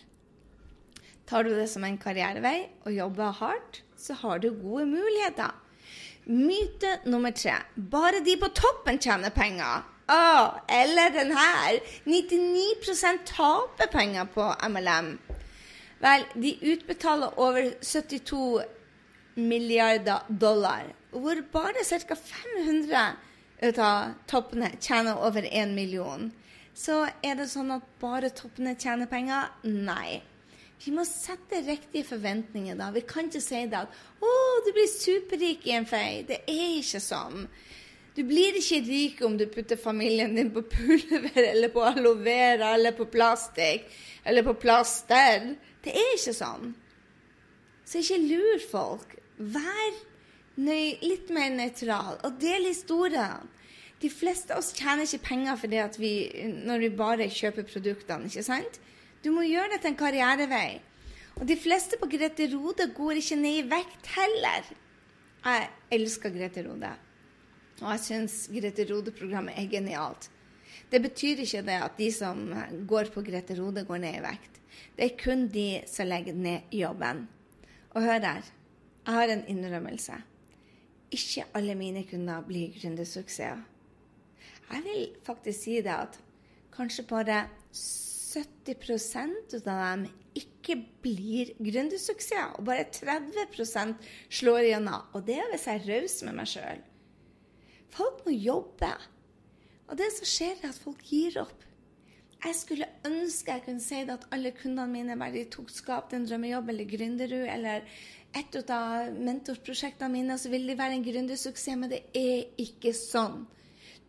[1.27, 5.55] Tar du det som en karrierevei og jobber hardt, så har du gode muligheter.
[6.27, 7.55] Myte nummer tre.
[7.75, 9.85] Bare de på toppen tjener penger.
[10.09, 11.79] Oh, eller den her.
[12.05, 15.19] 99% taper penger på MLM.
[16.03, 18.62] Vel, de utbetaler over 72
[19.35, 22.15] milliarder dollar, hvor bare ca.
[22.15, 23.07] 500
[23.62, 26.33] ut av toppene tjener over 1 million.
[26.75, 29.49] Så er det sånn at bare toppene tjener penger?
[29.65, 30.23] Nei.
[30.85, 32.91] Vi må sette riktige forventninger da.
[32.95, 34.33] Vi kan ikke si det at 'Å,
[34.67, 36.27] du blir superrik i en fei'.
[36.27, 37.49] Det er ikke sånn.
[38.17, 42.75] Du blir ikke rik om du putter familien din på pulver eller på aloe vera
[42.75, 43.85] eller på plastikk
[44.25, 45.57] eller på plaster.
[45.85, 46.75] Det er ikke sånn.
[47.85, 49.17] Så ikke lur folk.
[49.37, 50.01] Vær
[50.57, 53.45] litt mer nøytral og del historien.
[54.01, 56.12] De fleste av oss tjener ikke penger for det at vi,
[56.65, 58.29] når vi bare kjøper produktene.
[58.29, 58.81] ikke sant?
[59.27, 60.77] Du må gjøre det til en karrierevei.
[61.41, 64.69] Og de fleste på Grete Rode går ikke ned i vekt heller.
[65.43, 65.65] Jeg
[65.97, 66.93] elsker Grete Rode.
[67.81, 70.29] Og jeg syns Grete Rode-programmet er genialt.
[70.93, 72.45] Det betyr ikke det at de som
[72.87, 74.62] går på Grete Rode, går ned i vekt.
[74.95, 77.27] Det er kun de som legger ned jobben.
[77.99, 78.55] Og hør her.
[79.07, 80.23] Jeg har en innrømmelse.
[81.11, 83.59] Ikke alle mine kunder blir gründersuksesser.
[84.71, 86.21] Jeg vil faktisk si det at
[86.77, 87.47] kanskje bare
[88.37, 93.96] 70% av dem ikke blir gründersuksess, og bare 30%
[94.29, 95.07] slår igjennom.
[95.16, 96.83] Og det er hvis jeg er raus med meg sjøl.
[97.96, 98.90] Folk må jobbe.
[99.87, 101.62] Og det som skjer, er at folk gir opp.
[102.44, 106.68] Jeg skulle ønske jeg kunne si at alle kundene mine bare tok skap en drømmejobb
[106.70, 107.87] eller Gründerud eller
[108.37, 111.79] et av mentorprosjektene mine, så vil de være en gründersuksess.
[111.81, 113.46] Men det er ikke sånn.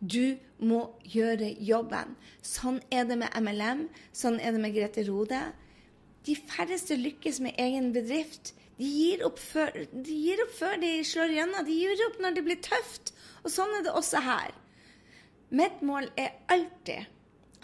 [0.00, 2.14] Du må gjøre jobben.
[2.44, 5.40] Sånn er det med MLM, sånn er det med Grete Rode.
[6.26, 8.54] De færreste lykkes med egen bedrift.
[8.78, 11.66] De gir opp før de, opp før de slår igjennom.
[11.66, 13.12] De gir opp når det blir tøft.
[13.42, 14.54] Og sånn er det også her.
[15.50, 17.08] Mitt mål er alltid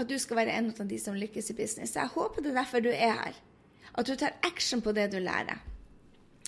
[0.01, 1.95] at du skal være en av de som lykkes i business.
[1.95, 3.39] Jeg håper det er derfor du er her.
[3.95, 5.61] At du tar action på det du lærer.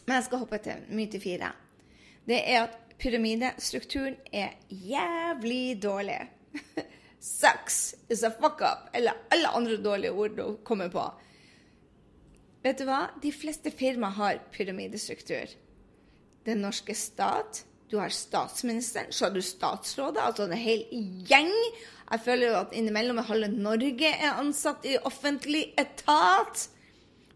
[0.06, 1.52] Men jeg skal hoppe til myte fire.
[2.26, 6.20] Det er at pyramidestrukturen er jævlig dårlig.
[7.20, 8.90] Sucks is a fuck up.
[8.94, 11.04] Eller alle andre dårlige ord du kommer på.
[12.66, 13.06] Vet du hva?
[13.22, 15.52] De fleste firma har pyramidestruktur.
[16.46, 20.82] Den norske stat, du har statsministeren, så har du statsrådet, altså en hel
[21.26, 21.52] gjeng.
[22.06, 26.68] Jeg føler jo at innimellom halve Norge er ansatt i offentlig etat.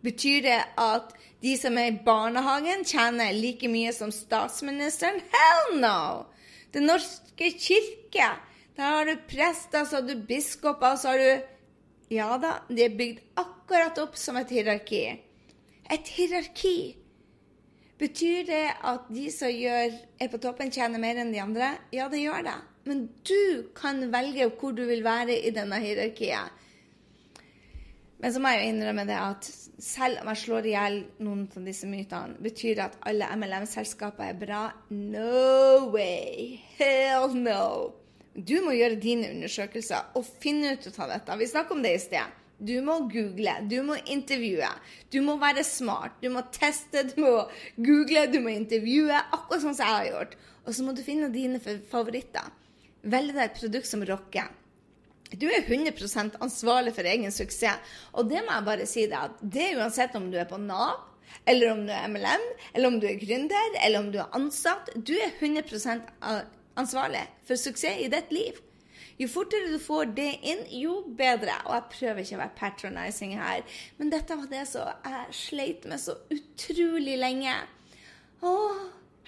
[0.04, 5.20] Betyr det at de som er i barnehagen, tjener like mye som statsministeren?
[5.32, 6.26] Hell no!
[6.72, 8.30] Den norske kirke.
[8.76, 11.48] Der har du prester, så har du biskoper, så har du
[12.10, 15.04] Ja da, de er bygd akkurat opp som et hierarki.
[15.94, 16.96] Et hierarki.
[18.00, 21.74] Betyr det at de som gjør, er på toppen, tjener mer enn de andre?
[21.94, 22.56] Ja, det gjør det.
[22.88, 26.56] Men du kan velge hvor du vil være i denne hierarkiet.
[28.20, 29.46] Men så må jeg jo innrømme det at
[29.80, 34.26] selv om jeg slår i hjel noen av disse mytene, betyr det at alle MLM-selskaper
[34.26, 34.64] er bra?
[34.92, 36.58] No way!
[36.76, 37.94] Hell no!
[38.36, 41.38] Du må gjøre dine undersøkelser og finne ut av dette.
[41.40, 42.36] Vi snakket om det i sted.
[42.60, 44.68] Du må google, du må intervjue.
[45.08, 46.20] Du må være smart.
[46.20, 47.34] Du må teste, du må
[47.80, 49.16] google, du må intervjue.
[49.16, 50.36] Akkurat sånn som jeg har gjort.
[50.66, 52.52] Og så må du finne dine favoritter.
[53.00, 54.52] Velge deg et produkt som rocker.
[55.38, 57.78] Du er 100% ansvarlig for egen suksess.
[58.18, 60.58] Og det må jeg bare si deg, at det er uansett om du er på
[60.58, 61.06] Nav,
[61.46, 64.90] eller om du er MLM, eller om du er gründer, eller om du er ansatt.
[64.96, 66.10] Du er 100%
[66.80, 68.58] ansvarlig for suksess i ditt liv.
[69.20, 71.58] Jo fortere du får det inn, jo bedre.
[71.68, 73.66] Og jeg prøver ikke å være patronizing her,
[73.98, 77.52] men dette var det som jeg sleit med så utrolig lenge.
[78.40, 78.54] Å,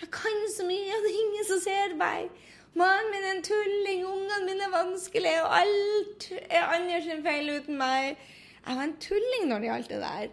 [0.01, 2.33] jeg kan så mye, og det er ingen som ser meg.
[2.79, 7.51] Mannen min er en tulling, ungene mine er vanskelige, og alt er andre sin feil
[7.53, 8.23] uten meg.
[8.63, 10.31] Jeg var en tulling når det gjaldt det der.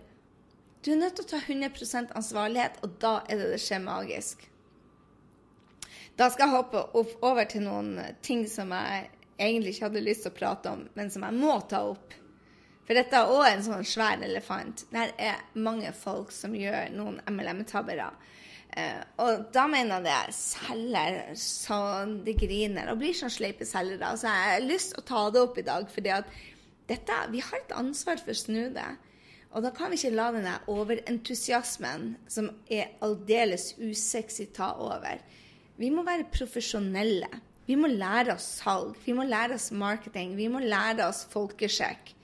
[0.85, 4.45] Du er nødt til å ta 100 ansvarlighet, og da er det det skjer magisk.
[6.19, 6.85] Da skal jeg hoppe
[7.27, 11.11] over til noen ting som jeg egentlig ikke hadde lyst til å prate om, men
[11.11, 12.15] som jeg må ta opp.
[12.87, 14.87] For dette er òg en sånn svær elefant.
[14.91, 18.09] Der er mange folk som gjør noen MLM-tabbere.
[18.69, 21.79] Uh, og da mener jeg selger så
[22.25, 24.13] det griner og blir sånn sleipe selgere.
[24.19, 26.17] Så jeg har lyst til å ta det opp i dag, fordi
[26.89, 28.89] vi har et ansvar for å snu det.
[29.49, 35.21] Og da kan vi ikke la denne overentusiasmen, som er aldeles usexy, ta over.
[35.81, 37.29] Vi må være profesjonelle.
[37.69, 42.15] Vi må lære oss salg, vi må lære oss marketing, vi må lære oss folkesjekk.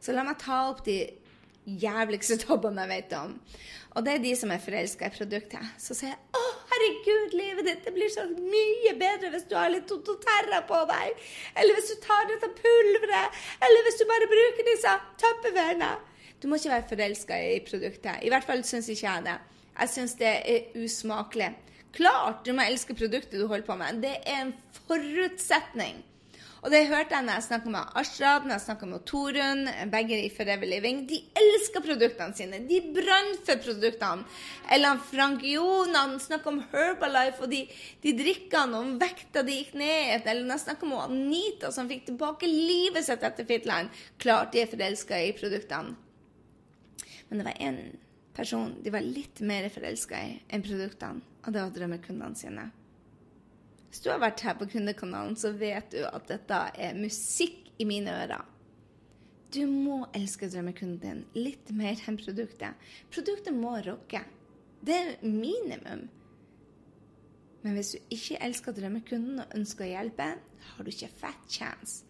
[0.00, 0.98] Så la meg ta opp de
[1.64, 3.34] jævligste tabbene jeg vet om.
[3.94, 5.74] Og det er de som er forelska i produktet.
[5.78, 9.70] Så sier jeg å, herregud, livet ditt det blir så mye bedre hvis du har
[9.70, 11.20] litt Tototerra på deg.
[11.54, 13.42] Eller hvis du tar dette pulveret.
[13.62, 15.92] Eller hvis du bare bruker disse tupperwarene.
[16.42, 18.24] Du må ikke være forelska i produktet.
[18.26, 19.36] I hvert fall syns ikke jeg det.
[19.74, 21.52] Jeg syns det er usmakelig.
[21.94, 24.02] Klart du må elske produktet du holder på med.
[24.02, 24.52] Det er en
[24.88, 26.02] forutsetning.
[26.64, 30.16] Og det hørte jeg når jeg snakka med Ashrad, når jeg snakka med Torunn, begge
[30.16, 31.02] i Forever Living.
[31.10, 32.62] De elsker produktene sine.
[32.64, 34.24] De brant for produktene.
[34.72, 37.66] Eller Frank Jon, han snakka om Herbalife og de,
[38.00, 40.24] de drikkene, om vekta de gikk ned.
[40.24, 43.92] Eller når jeg snakka med Anita, som fikk tilbake livet sitt etter Fitland.
[44.24, 45.92] Klart de er forelska i produktene.
[47.28, 47.82] Men det var én
[48.34, 52.66] person de var litt mer forelska i enn produktene, og det var drømmekundene sine.
[53.94, 57.84] Hvis du har vært her på Kundekanalen, så vet du at dette er musikk i
[57.86, 58.42] mine ører.
[59.54, 62.74] Du må elske drømmekunden din litt mer enn produktet.
[63.14, 64.24] Produktet må rocke.
[64.82, 66.08] Det er minimum.
[67.62, 70.28] Men hvis du ikke elsker drømmekunden og ønsker å hjelpe,
[70.72, 72.02] har du ikke fat chance.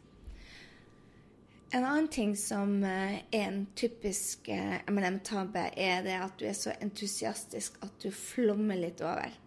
[1.68, 6.56] En annen ting som eh, er en typisk eh, MLM-tabbe, er det at du er
[6.56, 9.43] så entusiastisk at du flommer litt over.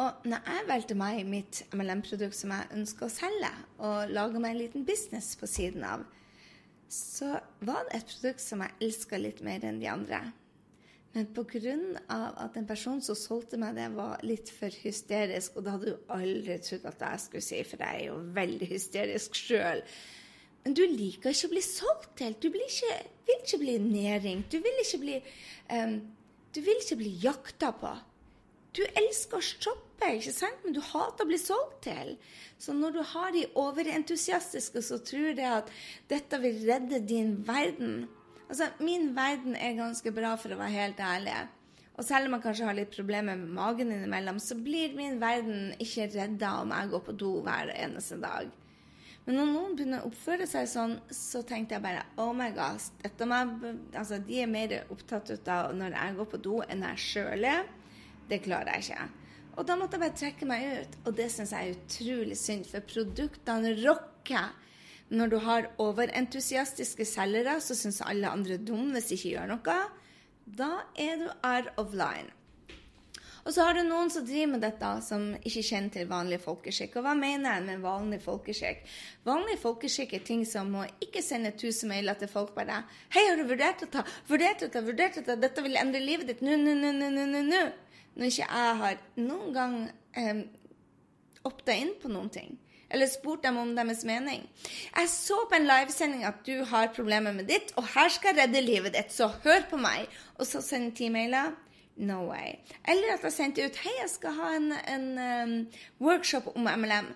[0.00, 3.50] Og når jeg valgte meg mitt MLM-produkt som jeg ønsker å selge,
[3.84, 6.06] og lage meg en liten business på siden av,
[6.90, 7.36] så
[7.66, 10.20] var det et produkt som jeg elska litt mer enn de andre.
[11.14, 11.74] Men pga.
[12.08, 16.12] at en person som solgte meg det, var litt for hysterisk, og det hadde du
[16.14, 19.82] aldri trodd at jeg skulle si, for jeg er jo veldig hysterisk sjøl.
[20.64, 22.36] Men du liker ikke å bli solgt til.
[22.38, 22.94] Du ikke,
[23.26, 24.52] vil ikke bli nedringt.
[24.52, 25.18] Du vil ikke bli
[25.72, 25.98] um,
[26.54, 27.90] Du vil ikke bli jakta på.
[28.76, 30.62] Du elsker å shoppe, ikke sant?
[30.64, 32.14] men du hater å bli solgt til.
[32.60, 35.70] Så når du har de overentusiastiske så tror det at
[36.12, 38.08] dette vil redde din verden
[38.50, 41.36] Altså, min verden er ganske bra, for å være helt ærlig.
[41.94, 45.70] Og selv om man kanskje har litt problemer med magen innimellom, så blir min verden
[45.78, 48.50] ikke redda om jeg går på do hver eneste dag.
[49.26, 52.88] Men når noen begynner å oppføre seg sånn, så tenkte jeg bare oh my gosh.
[53.04, 57.04] dette med, altså, de er mer opptatt av når jeg går på do, enn jeg
[57.04, 57.68] sjøl er.
[58.30, 59.08] Det klarer jeg ikke.
[59.58, 60.98] Og da måtte jeg bare trekke meg ut.
[61.04, 64.52] Og det syns jeg er utrolig synd, for produktene rocker.
[65.10, 69.80] Når du har overentusiastiske selgere, så syns alle andre dum hvis de ikke gjør noe.
[70.46, 72.30] Da er du out of line.
[73.40, 76.98] Og så har du noen som driver med dette, som ikke kjenner til vanlig folkeskikk.
[77.00, 78.82] Og hva mener jeg med vanlig folkeskikk?
[79.26, 83.36] Vanlig folkeskikk er ting som å ikke sende tusen mailer til folk bare 'Hei, har
[83.40, 84.04] du vurdert å ta?
[84.28, 84.80] Vurdert å ta?
[84.84, 85.36] Vurdert å ta?
[85.36, 87.89] Dette vil endre livet ditt nå, nå, nå, nå, nå, nå.'
[88.20, 89.76] Når ikke jeg har noen gang
[90.20, 90.42] eh,
[91.48, 92.58] opta inn på noen ting.
[92.90, 94.42] Eller spurt dem om deres mening.
[94.90, 98.42] Jeg så på en livesending at du har problemer med ditt, og her skal jeg
[98.42, 100.10] redde livet ditt, så hør på meg.
[100.36, 101.54] Og så sende ti mailer.
[102.00, 102.58] No way.
[102.88, 105.54] Eller at jeg sendte ut Hei, jeg skal ha en, en um,
[106.00, 107.10] workshop om MLM.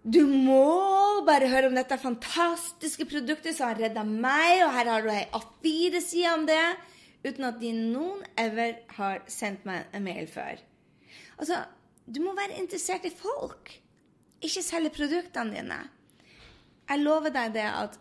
[0.00, 5.04] Du må bare høre om dette fantastiske produktet som har redda meg, og her har
[5.04, 6.62] du ei A4-side om det
[7.24, 10.60] uten at de noen ever har sendt meg en mail før.
[11.40, 11.62] Altså,
[12.06, 13.72] du må være interessert i folk,
[14.40, 15.80] ikke selge produktene dine.
[16.90, 17.98] Jeg lover deg det at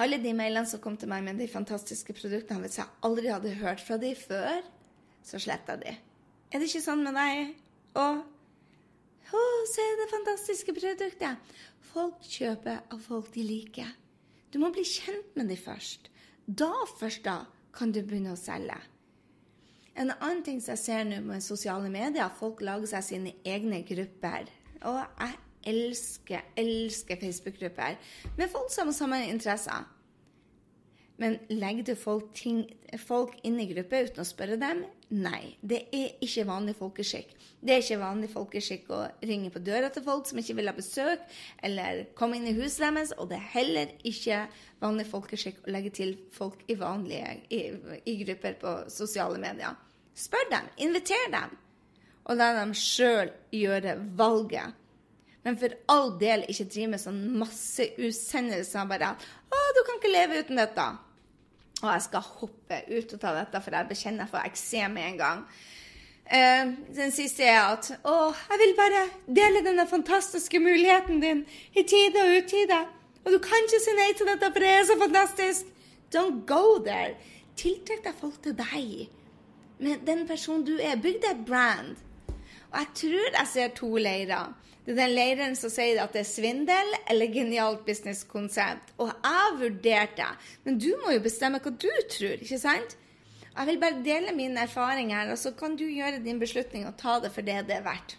[0.00, 3.56] alle de mailene som kom til meg med de fantastiske produktene, hvis jeg aldri hadde
[3.60, 4.60] hørt fra de før,
[5.26, 5.96] så sletta de.
[6.50, 7.56] Er det ikke sånn med deg?
[8.00, 8.22] Og
[9.30, 11.56] å, se det fantastiske produktet!
[11.90, 13.90] Folk kjøper av folk de liker.
[14.50, 16.08] Du må bli kjent med de først.
[16.46, 18.78] Da først, da, kan du begynne å selge.
[20.00, 23.82] En annen ting som jeg ser nå med sosiale medier, folk lager seg sine egne
[23.86, 24.48] grupper.
[24.88, 25.38] Og jeg
[25.70, 27.98] elsker, elsker Facebook-grupper
[28.38, 29.84] med folk som har samme interesser.
[31.20, 32.62] Men legger du folk, ting,
[32.96, 34.86] folk inn i gruppe uten å spørre dem?
[35.12, 35.58] Nei.
[35.60, 37.34] Det er ikke vanlig folkeskikk.
[37.60, 40.74] Det er ikke vanlig folkeskikk å ringe på døra til folk som ikke vil ha
[40.76, 41.26] besøk,
[41.66, 44.38] eller komme inn i huset deres, og det er heller ikke
[44.80, 47.60] vanlig folkeskikk å legge til folk i vanlige i,
[48.08, 49.76] i grupper på sosiale medier.
[50.16, 51.52] Spør dem, inviter dem,
[52.24, 54.72] og la dem sjøl gjøre valget.
[55.44, 60.16] Men for all del ikke drive med sånn masse utsendelser bare 'Å, du kan ikke
[60.16, 61.09] leve uten dette'.
[61.80, 65.44] Og jeg skal hoppe ut av dette, for jeg bekjenner for eksem med en gang.
[66.30, 71.40] Eh, den siste er at å, jeg vil bare dele denne fantastiske muligheten din
[71.74, 72.82] i tide og utide.
[73.24, 75.72] Og du kan ikke si nei til dette, for det er så fantastisk.
[76.14, 77.16] Don't go there.
[77.58, 79.08] Tiltrekk deg folk til deg.
[79.80, 81.00] Med den personen du er.
[81.00, 81.98] Bygg deg brand.
[82.70, 84.52] Og jeg tror jeg ser to leirer.
[84.90, 88.88] Det er den lederen som sier at det er svindel eller genialt businesskonsept.
[88.98, 90.26] Og jeg vurderte,
[90.64, 92.96] men du må jo bestemme hva du tror, ikke sant?
[93.54, 97.20] Jeg vil bare dele mine erfaringer, og så kan du gjøre din beslutning og ta
[97.22, 98.16] det for det det er verdt.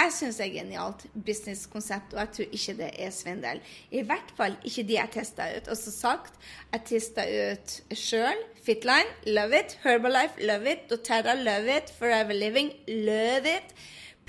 [0.00, 3.62] Jeg syns det er genialt businesskonsept, og jeg tror ikke det er svindel.
[3.92, 5.68] I hvert fall ikke de jeg testa ut.
[5.68, 8.44] Og som sagt, jeg testa ut sjøl.
[8.64, 9.76] Fitline, love it.
[9.84, 10.88] Herbalife, love it.
[10.88, 11.92] doTERRA, love it.
[11.98, 13.76] Forever Living, love it.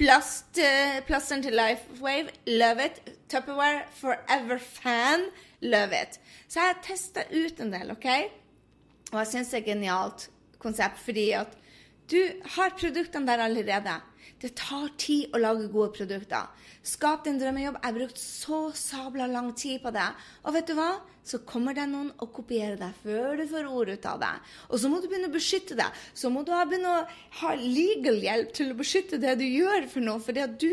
[0.02, 2.96] Plast, uh, plasteren til Lifewave, love it.
[3.30, 5.28] Tupperware, forever fan,
[5.62, 6.18] love it.
[6.50, 8.08] Så jeg har testa ut en del, OK?
[9.12, 10.26] Og jeg syns det er et genialt
[10.58, 11.54] konsept, fordi at
[12.10, 12.18] du
[12.56, 14.00] har produktene der allerede.
[14.40, 16.50] Det tar tid å lage gode produkter.
[16.82, 17.78] Skap din drømmejobb.
[17.78, 20.08] Jeg har brukt så sabla lang tid på det.
[20.46, 20.92] Og vet du hva?
[21.22, 24.32] Så kommer det noen og kopierer deg før du får ord ut av det.
[24.70, 26.00] Og så må du begynne å beskytte deg.
[26.18, 27.04] Så må du begynne å
[27.44, 30.24] ha legal hjelp til å beskytte det du gjør for noe.
[30.24, 30.72] Fordi at du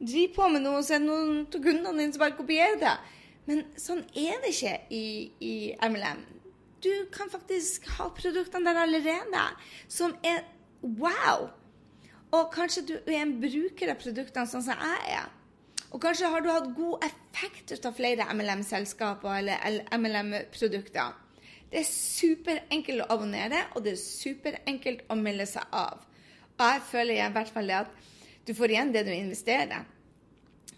[0.00, 2.96] driver på med noe, så er det noen av kundene dine som bare kopierer det.
[3.46, 5.04] Men sånn er det ikke i,
[5.38, 5.54] i
[5.86, 6.24] MLM.
[6.82, 9.44] Du kan faktisk ha produktene der allerede,
[9.88, 10.42] som er
[10.82, 11.48] wow.
[12.36, 15.28] Og kanskje du er en bruker av produktene sånn som jeg er.
[15.94, 21.14] Og kanskje har du hatt god effekt ut av flere MLM-selskaper eller MLM-produkter.
[21.70, 26.02] Det er superenkelt å abonnere, og det er superenkelt å melde seg av.
[26.56, 28.04] Og jeg føler i hvert fall at
[28.46, 29.86] du får igjen det du investerer.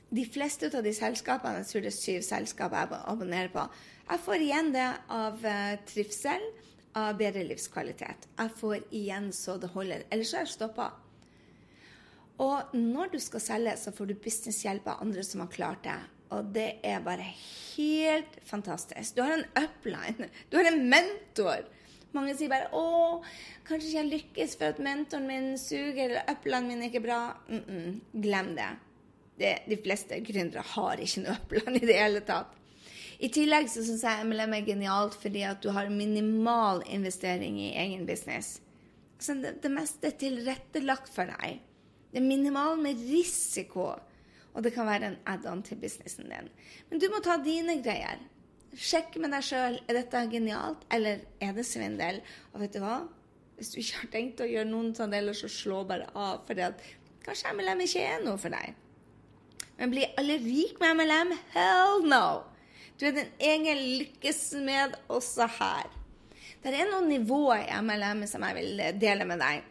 [0.08, 3.66] De fleste av de selskapene, jeg tror det er syv selskaper jeg abonnerer på,
[4.08, 6.46] jeg får igjen det av uh, trivsel,
[6.96, 8.24] av bedre livskvalitet.
[8.38, 10.06] Jeg får igjen så det holder.
[10.14, 10.88] Ellers har jeg stoppa.
[12.38, 15.98] Og når du skal selge, så får du businesshjelp av andre som har klart det.
[16.34, 19.16] Og det er bare helt fantastisk.
[19.16, 20.28] Du har en upline.
[20.50, 21.64] Du har en mentor.
[22.16, 23.22] Mange sier bare 'Å,
[23.68, 27.36] kanskje ikke jeg lykkes for at mentoren min suger', eller 'uplinen min er ikke bra'.
[27.48, 28.70] Mm -mm, glem det.
[29.38, 29.58] det.
[29.68, 32.54] De fleste gründere har ikke noe upline i det hele tatt.
[33.18, 37.74] I tillegg så syns jeg MLM er genialt fordi at du har minimal investering i
[37.74, 38.60] egen business.
[39.18, 41.60] Så det, det meste er tilrettelagt for deg.
[42.12, 43.90] Det er minimal med risiko,
[44.54, 46.48] og det kan være en add-on til businessen din.
[46.88, 48.22] Men du må ta dine greier.
[48.78, 52.20] Sjekk med deg sjøl er dette genialt, eller er det svindel.
[52.52, 52.98] Og vet du hva?
[53.58, 56.44] Hvis du ikke har tenkt å gjøre noen sånn deler, så slå bare av.
[56.48, 56.60] For
[57.26, 58.76] kanskje MLM ikke er noe for deg.
[59.78, 61.34] Men blir alle rik med MLM?
[61.54, 62.24] Hell no!
[62.98, 65.90] Du er din egen lykkesmed også her.
[66.62, 69.66] Det er noen nivåer i MLM som jeg vil dele med deg.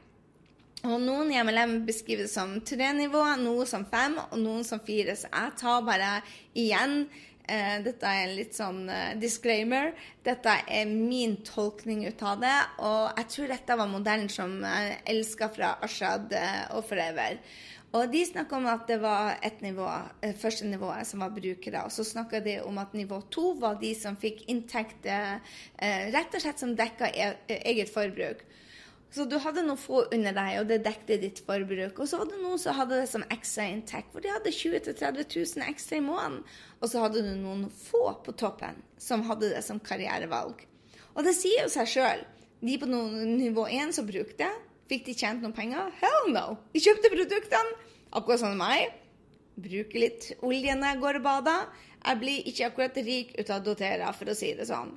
[0.87, 4.79] Og noen i MLM beskriver det som tre nivåer, noen som fem og noen som
[4.79, 5.17] fire.
[5.19, 6.11] Så jeg tar bare
[6.55, 7.01] igjen
[7.43, 9.91] eh, Dette er en litt sånn eh, disclaimer.
[10.23, 12.55] Dette er min tolkning ut av det.
[12.87, 17.41] Og jeg tror dette var modellen som jeg elska fra Ashad eh, og Forever.
[17.97, 19.91] Og de snakka om at det var ett nivå,
[20.23, 21.83] eh, første nivået som var brukere.
[21.83, 25.41] Og så snakka de om at nivå to var de som fikk inntekter
[26.15, 28.46] rett og slett som dekka e eget forbruk.
[29.13, 32.01] Så du hadde noen få under deg, og det dekte ditt forbruk.
[32.03, 34.81] Og så var det noen som hadde det som ekstra inntekt, hvor de hadde 20
[34.89, 36.41] 000-30 000 ekstra i måneden.
[36.81, 40.65] Og så hadde du noen få på toppen som hadde det som karrierevalg.
[41.15, 42.25] Og det sier jo seg sjøl.
[42.61, 44.49] De på nivå 1 som brukte,
[44.91, 45.91] fikk de tjent noen penger?
[46.01, 46.45] Hell no!
[46.73, 47.75] De kjøpte produktene,
[48.17, 48.91] akkurat som meg.
[49.57, 51.67] Bruker litt olje når jeg går og bader.
[52.03, 54.93] Jeg blir ikke akkurat rik ut av dotere, for å si det sånn.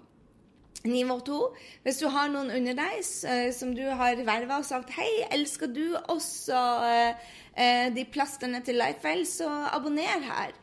[0.89, 1.39] Nivå to,
[1.85, 5.69] hvis du har noen under deg uh, som du har verva og sagt 'Hei, elsker
[5.69, 10.57] du også uh, uh, de plasterne til Lifewell, så abonner her'.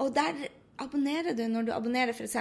[0.00, 0.48] Og der
[0.80, 2.36] abonnerer du når du abonnerer f.eks.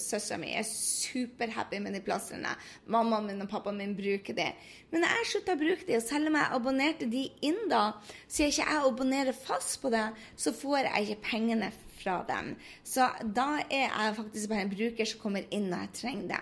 [0.00, 2.52] Søstera mi er superhappy med de plastrene.
[2.90, 4.48] Mammaen min og pappaen min bruker de.
[4.90, 7.84] Men jeg slutta å bruke de, og selv om jeg abonnerte de inn da,
[8.26, 12.54] så jeg ikke jeg abonnerer fast på det, så får jeg ikke pengene fra dem.
[12.86, 16.40] Så da er jeg faktisk bare en bruker som kommer inn når jeg trenger det.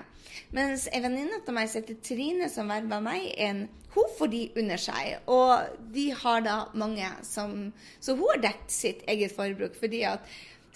[0.57, 4.43] Mens en venninne av meg som heter Trine, som verva meg inn, hun får de
[4.61, 5.29] under seg.
[5.33, 9.75] Og de har da mange som Så hun har dekket sitt eget forbruk.
[9.81, 10.21] fordi at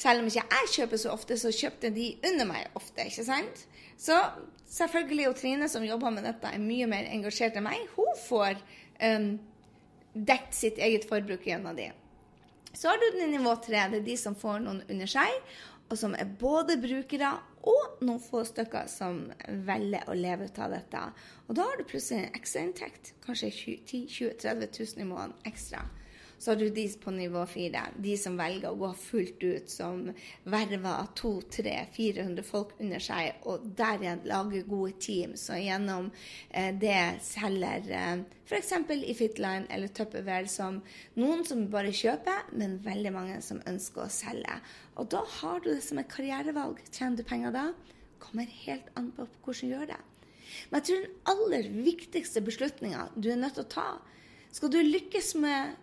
[0.01, 3.05] selv om ikke jeg kjøper så ofte, så kjøpte de under meg ofte.
[3.05, 3.67] ikke sant?
[3.99, 4.17] Så
[4.71, 7.83] selvfølgelig, og Trine som jobber med dette, er mye mer engasjert enn meg.
[7.97, 8.57] Hun får
[9.05, 9.39] um,
[10.15, 11.91] dekket sitt eget forbruk gjennom de.
[12.73, 13.83] Så har du nivå tre.
[13.91, 15.39] Det er de som får noen under seg,
[15.91, 17.33] og som er både brukere
[17.67, 19.25] og noen få stykker som
[19.67, 21.01] velger å leve ut av dette.
[21.49, 23.15] Og da har du plutselig en ekstrainntekt.
[23.27, 25.83] Kanskje 10 20 30 000 i måneden ekstra.
[26.41, 30.07] Så har du de på nivå fire, de som velger å gå fullt ut, som
[30.49, 35.35] verver 200-400 folk under seg, og der igjen lager gode team.
[35.37, 36.09] Så gjennom
[36.49, 38.73] eh, det selger eh, f.eks.
[38.97, 40.79] i Fitline eller Tupperware som
[41.21, 44.57] noen som bare kjøper, men veldig mange som ønsker å selge.
[44.97, 46.81] Og da har du det som et karrierevalg.
[46.89, 47.67] Tjener du penger da?
[48.25, 50.01] Kommer helt an på hvordan du gjør det.
[50.71, 53.89] Men jeg tror den aller viktigste beslutninga du er nødt til å ta,
[54.57, 55.77] skal du lykkes med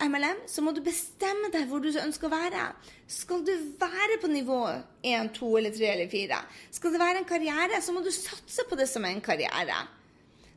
[0.00, 2.66] MLM, så må du bestemme deg hvor du ønsker å være.
[3.10, 4.60] Skal du være på nivå
[5.04, 6.42] 1, 2 eller 3 eller 4?
[6.76, 9.80] Skal det være en karriere, så må du satse på det som er en karriere.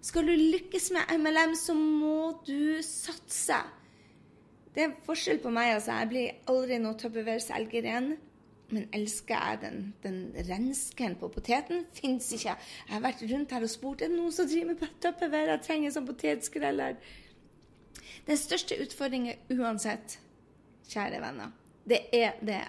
[0.04, 3.62] Skal du lykkes med MLM, så må du satse.
[4.74, 5.76] Det er forskjell på meg.
[5.76, 5.96] altså.
[6.02, 8.14] Jeg blir aldri noe Tupperware-selger igjen.
[8.74, 11.84] Men elsker jeg den, den renskeren på poteten?
[11.94, 12.56] Fins ikke.
[12.56, 15.52] Jeg har vært rundt her og spurt er det noen som driver med Tupperware.
[15.54, 16.98] Jeg trenger sånn potetskreller.
[18.28, 20.18] Den største utfordringen uansett,
[20.88, 21.52] kjære venner,
[21.88, 22.64] det er det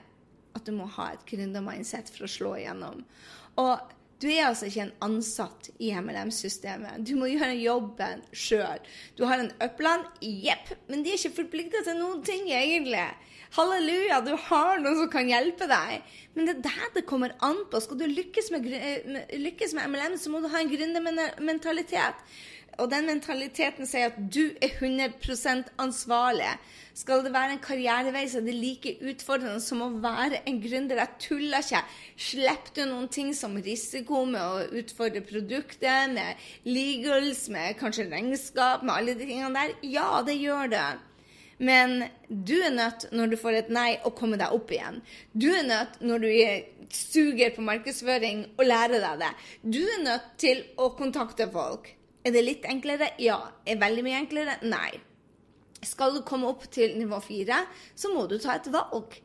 [0.55, 3.03] at du må ha et gründermindset for å slå igjennom.
[3.61, 3.93] Og
[4.23, 7.03] du er altså ikke en ansatt i MLM-systemet.
[7.07, 8.81] Du må gjøre jobben sjøl.
[9.19, 13.05] Du har en upland, jepp, men de er ikke forplikta til noen ting, egentlig.
[13.55, 16.07] Halleluja, du har noen som kan hjelpe deg.
[16.35, 17.83] Men det er der det kommer an på.
[17.85, 18.67] Skal du lykkes med,
[19.45, 22.25] lykkes med MLM, så må du ha en gründermentalitet.
[22.83, 26.51] Og den mentaliteten sier at du er 100 ansvarlig.
[26.95, 31.01] Skal det være en karrierevei, så er det like utfordrende som å være en gründer.
[31.03, 31.83] Jeg tuller ikke.
[32.29, 38.87] Slipper du noen ting som risiko med å utfordre produktet, med legals, med kanskje regnskap,
[38.87, 39.75] med alle de tingene der?
[39.95, 40.87] Ja, det gjør det.
[41.59, 44.99] Men du er nødt, når du får et nei, å komme deg opp igjen.
[45.33, 46.31] Du er nødt, når du
[46.95, 49.35] suger på markedsføring, å lære deg det.
[49.63, 51.93] Du er nødt til å kontakte folk.
[52.25, 53.11] Er det litt enklere?
[53.21, 53.41] Ja.
[53.69, 54.57] Er veldig mye enklere?
[54.65, 54.97] Nei.
[55.85, 59.19] Skal du komme opp til nivå fire, så må du ta et valg.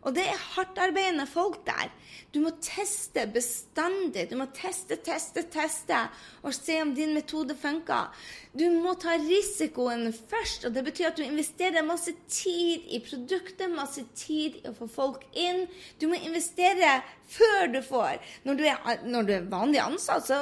[0.00, 1.90] Og det er hardtarbeidende folk der.
[2.32, 4.24] Du må teste bestandig.
[4.30, 5.98] Du må teste, teste, teste
[6.40, 8.08] og se om din metode funker.
[8.56, 13.68] Du må ta risikoen først, og det betyr at du investerer masse tid i produktet,
[13.74, 15.66] masse tid i å få folk inn.
[16.00, 18.24] Du må investere før du får.
[18.48, 20.40] Når du er, når du er vanlig ansatt, så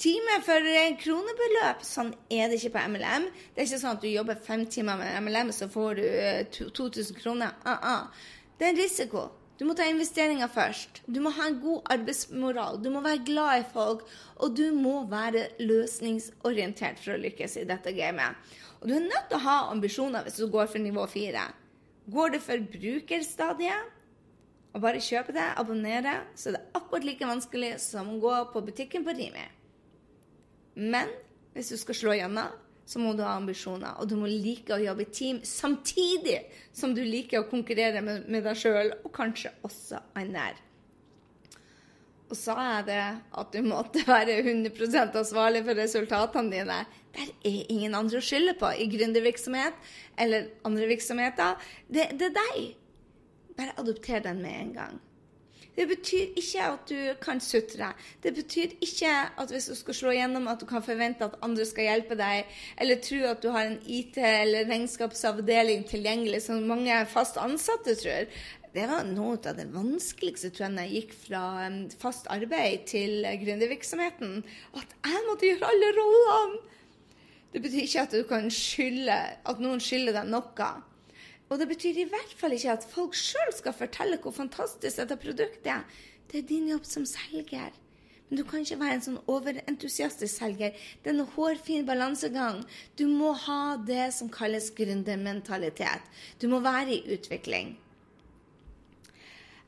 [0.00, 0.68] time for
[1.02, 1.82] kronebeløp.
[1.84, 3.28] Sånn er det ikke på MLM.
[3.52, 6.06] Det er ikke sånn at du jobber fem timer med MLM, så får du
[6.72, 7.54] 2000 eh, kroner.
[7.66, 8.06] Uh -uh.
[8.58, 9.28] Det er en risiko.
[9.58, 11.02] Du må ta investeringer først.
[11.06, 12.84] Du må ha en god arbeidsmoral.
[12.84, 14.06] Du må være glad i folk.
[14.36, 18.36] Og du må være løsningsorientert for å lykkes i dette gamet.
[18.80, 21.52] Og du er nødt til å ha ambisjoner hvis du går for nivå fire.
[22.10, 23.80] Går du for brukerstadiet
[24.72, 28.62] og bare kjøper det, abonnerer, så er det akkurat like vanskelig som å gå på
[28.68, 29.46] butikken på Rimi.
[30.74, 31.10] Men
[31.54, 32.54] hvis du skal slå igjennom,
[32.90, 34.00] så må du ha ambisjoner.
[34.02, 36.40] Og du må like å jobbe i team samtidig
[36.74, 40.56] som du liker å konkurrere med, med deg sjøl, og kanskje også andre.
[42.30, 43.04] Og så er det
[43.42, 46.80] at du måtte være 100 ansvarlig for resultatene dine.
[47.14, 49.78] Der er ingen andre å skylde på i gründervirksomhet
[50.22, 51.58] eller andre virksomheter.
[51.90, 52.60] Det, det er deg.
[53.58, 55.00] Bare adopter den med en gang.
[55.80, 57.86] Det betyr ikke at du kan sutre.
[58.20, 59.10] Det betyr ikke
[59.40, 62.50] at hvis du skal slå gjennom, at du kan forvente at andre skal hjelpe deg,
[62.76, 68.28] eller tro at du har en IT- eller regnskapsavdeling tilgjengelig, som mange fast ansatte tror.
[68.74, 71.44] Det var noe av det vanskeligste tror jeg, når jeg gikk fra
[72.04, 74.44] fast arbeid til gründervirksomheten.
[74.76, 76.60] At jeg måtte gjøre alle rollene!
[77.50, 79.18] Det betyr ikke at skylde,
[79.48, 80.70] at noen skylder deg noe.
[81.50, 85.18] Og det betyr i hvert fall ikke at folk sjøl skal fortelle hvor fantastisk dette
[85.18, 85.86] produktet er.
[86.30, 87.74] Det er din jobb som selger.
[88.28, 90.76] Men du kan ikke være en sånn overentusiastisk selger.
[91.02, 92.60] Det er en hårfin balansegang.
[92.94, 96.06] Du må ha det som kalles gründermentalitet.
[96.38, 97.74] Du må være i utvikling.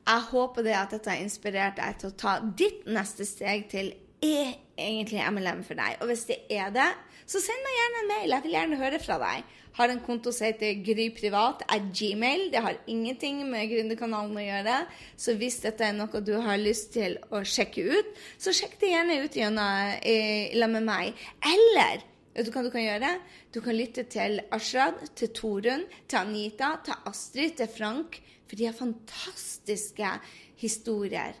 [0.07, 3.91] Jeg håper det at dette har inspirert deg til å ta ditt neste steg til
[4.23, 5.99] er egentlig MLM for deg.
[5.99, 6.89] Og hvis det er det,
[7.25, 8.29] så send meg gjerne en mail.
[8.35, 12.47] Jeg vil gjerne høre fra deg har en konto som heter gryprivat er gmail.
[12.53, 14.77] Det har ingenting med Gründerkanalen å gjøre.
[15.17, 18.93] Så hvis dette er noe du har lyst til å sjekke ut, så sjekk det
[18.93, 21.23] gjerne ut gjennom eh, med meg.
[21.53, 22.05] Eller
[22.35, 23.15] vet du hva du kan gjøre?
[23.53, 28.21] Du kan lytte til Ashrad, til Torunn, til Anita, til Astrid, til Frank.
[28.45, 30.15] For de har fantastiske
[30.61, 31.37] historier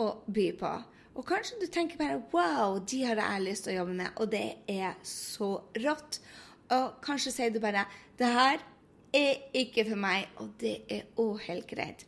[0.00, 0.74] å by på.
[1.14, 4.14] Og kanskje du tenker bare wow, de har jeg lyst til å jobbe med.
[4.18, 5.50] Og det er så
[5.84, 6.18] rått.
[6.74, 7.86] Og kanskje sier du bare
[8.18, 8.58] 'Det her
[9.14, 12.06] er ikke for meg', og det er òg helt greit.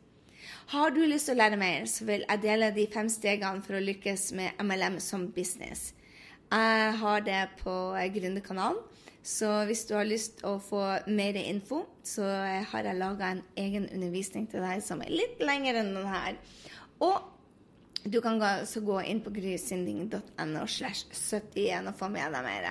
[0.66, 3.74] Har du lyst til å lære mer, så vil jeg dele de fem stegene for
[3.74, 5.92] å lykkes med MLM som business.
[6.50, 8.78] Jeg har det på Gründerkanalen.
[9.22, 12.22] Så hvis du har lyst til å få mer info, så
[12.70, 16.36] har jeg laga en egen undervisning til deg som er litt lengre enn denne.
[17.02, 17.36] Og
[18.11, 18.50] du kan gå,
[18.86, 22.68] gå inn på grysynding.no slash 71 og få med deg mer.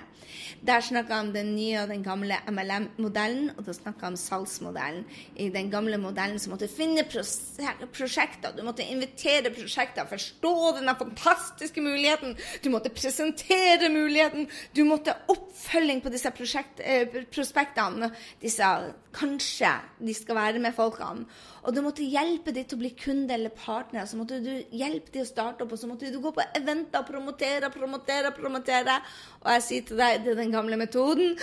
[0.65, 4.19] Der snakker jeg om den nye og den gamle MLM-modellen, og da snakker jeg om
[4.19, 5.05] salgsmodellen.
[5.35, 10.95] I den gamle modellen så måtte du finne prosjekter, du måtte invitere prosjekter, forstå denne
[10.99, 18.11] fantastiske muligheten, du måtte presentere muligheten, du måtte oppfølging på disse eh, prospektene.
[18.41, 18.69] Disse
[19.15, 21.25] kanskje de skal være med folkene.
[21.65, 24.05] Og du måtte hjelpe dem til å bli kunde eller partner.
[24.05, 27.01] Så måtte du hjelpe dem å starte opp, og så måtte du gå på eventer
[27.01, 28.99] og promotere, promotere, promotere.
[29.41, 31.33] Og jeg sier til deg, det er den gamle metoden.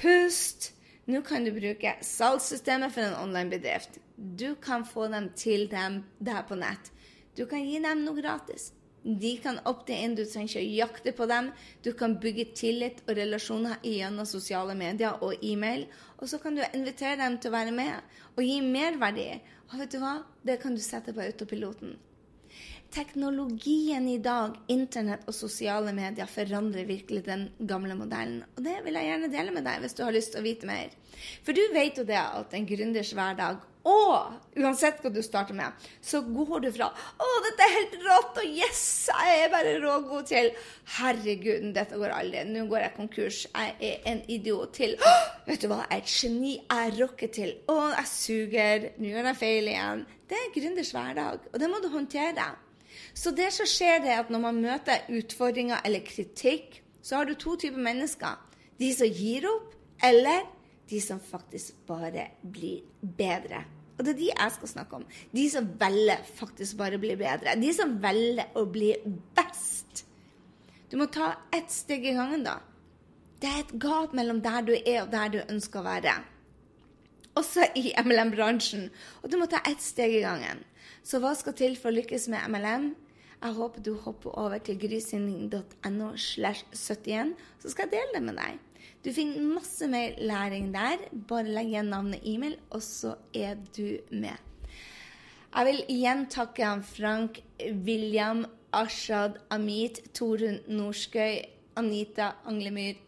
[0.00, 0.70] Pust.
[1.06, 4.00] Nå kan du bruke salgssystemet for en online-bedrift.
[4.16, 6.90] Du kan få dem til dem der på nett.
[7.36, 8.72] Du kan gi dem noe gratis.
[9.06, 11.52] De kan opte inn, du trenger ikke å jakte på dem.
[11.84, 15.84] Du kan bygge tillit og relasjoner gjennom sosiale medier og e-mail.
[16.18, 19.28] Og så kan du invitere dem til å være med og gi merverdi.
[19.70, 20.16] Og vet du hva?
[20.42, 21.94] Det kan du sette på autopiloten.
[22.96, 28.42] Teknologien i dag, internett og sosiale medier, forandrer virkelig den gamle modellen.
[28.56, 30.66] Og det vil jeg gjerne dele med deg hvis du har lyst til å vite
[30.66, 30.94] mer.
[31.46, 35.86] For du vet jo det at en gründers hverdag og uansett hva du starter med,
[36.02, 40.26] så går du fra 'Å, dette er helt rått', og 'yes, jeg er bare rågod'
[40.26, 40.50] til
[40.96, 42.44] 'Herregud, dette går aldri.
[42.44, 43.46] Nå går jeg konkurs.
[43.54, 44.96] Jeg er en idiot' til
[45.46, 46.54] 'Vet du hva, jeg er et geni.
[46.70, 47.54] Jeg rocker til'.
[47.68, 48.88] 'Å, jeg suger.
[48.98, 50.06] Nå gjør jeg feil igjen'.
[50.28, 52.56] Det er gründers hverdag, og det må du håndtere.
[53.14, 57.24] Så det som skjer, det er at når man møter utfordringer eller kritikk, så har
[57.24, 58.34] du to typer mennesker.
[58.78, 60.42] De som gir opp, eller
[60.90, 63.75] de som faktisk bare blir bedre.
[63.96, 65.04] Og det er de jeg skal snakke om.
[65.32, 67.56] De som velger faktisk bare å bli bedre.
[67.60, 68.92] De som velger å bli
[69.36, 70.04] best.
[70.90, 72.58] Du må ta ett steg i gangen, da.
[73.40, 76.14] Det er et gap mellom der du er og der du ønsker å være.
[77.36, 78.86] Også i MLM-bransjen.
[79.22, 80.62] Og du må ta ett steg i gangen.
[81.04, 82.94] Så hva skal til for å lykkes med MLM?
[83.36, 88.38] Jeg håper du hopper over til grysynding.no slash 71, så skal jeg dele det med
[88.40, 88.62] deg.
[89.04, 91.06] Du finner masse mer læring der.
[91.28, 94.36] Bare legg igjen navnet e-mail, og så er du med.
[95.56, 97.40] Jeg vil igjen takke Frank,
[97.86, 101.38] William, Ashad, Amit, Torunn Norskøy,
[101.76, 102.98] Anita Anglemyr,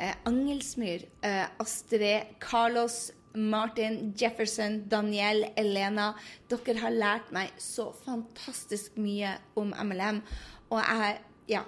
[0.00, 6.12] eh, Angelsmyr, eh, Astrid, Carlos, Martin, Jefferson, Daniel, Elena.
[6.48, 10.22] Dere har lært meg så fantastisk mye om MLM.
[10.70, 11.18] Og jeg
[11.48, 11.62] ja,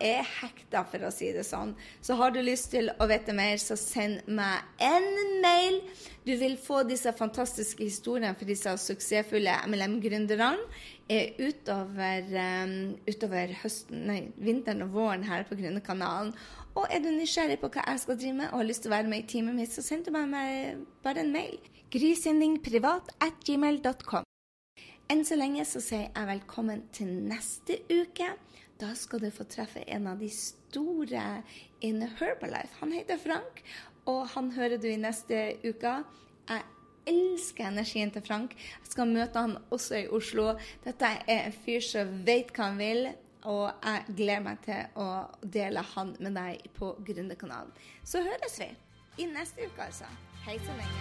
[0.00, 1.76] jeg er hekta, for å si det sånn.
[2.02, 5.06] Så har du lyst til å vite mer, så send meg en
[5.44, 5.78] mail.
[6.26, 10.66] Du vil få disse fantastiske historiene for disse suksessfulle MLM-gründerne
[11.42, 12.26] utover,
[12.62, 12.74] um,
[13.08, 16.32] utover høsten, nei, vinteren og våren her på Gründerkanalen.
[16.78, 18.96] Og er du nysgjerrig på hva jeg skal drive med og har lyst til å
[18.96, 21.58] være med i teamet mitt, så send du meg bare en mail.
[21.90, 24.26] At gmail.com.
[25.10, 28.28] Enn så lenge så sier jeg velkommen til neste uke.
[28.80, 31.42] Da skal du få treffe en av de store
[31.84, 32.78] in Herbalife.
[32.80, 33.62] Han heter Frank,
[34.08, 36.04] og han hører du i neste uke.
[36.48, 36.62] Jeg
[37.12, 38.56] elsker energien til Frank.
[38.56, 40.54] Jeg skal møte han også i Oslo.
[40.84, 43.10] Dette er en fyr som vet hva han vil.
[43.50, 47.72] Og jeg gleder meg til å dele han med deg på Gründerkanalen.
[48.04, 48.68] Så høres vi
[49.24, 50.08] i neste uke, altså.
[50.44, 50.98] Hei så lenge.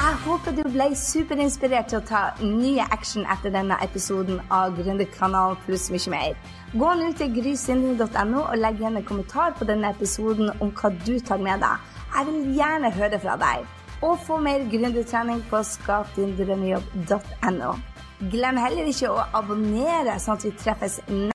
[0.00, 5.58] Jeg håper du ble superinspirert til å ta nye action etter denne episoden av Gründerkanalen
[5.66, 6.38] pluss mye mer.
[6.72, 11.20] Gå nå til grysynding.no og legg igjen en kommentar på denne episoden om hva du
[11.20, 11.76] tar med deg.
[12.14, 13.58] Jeg vil gjerne høre fra deg.
[14.00, 17.72] Og få mer gründertrening på skapdindrømmejobb.no.
[18.32, 21.28] Glem heller ikke å abonnere, sånn at vi treffes neste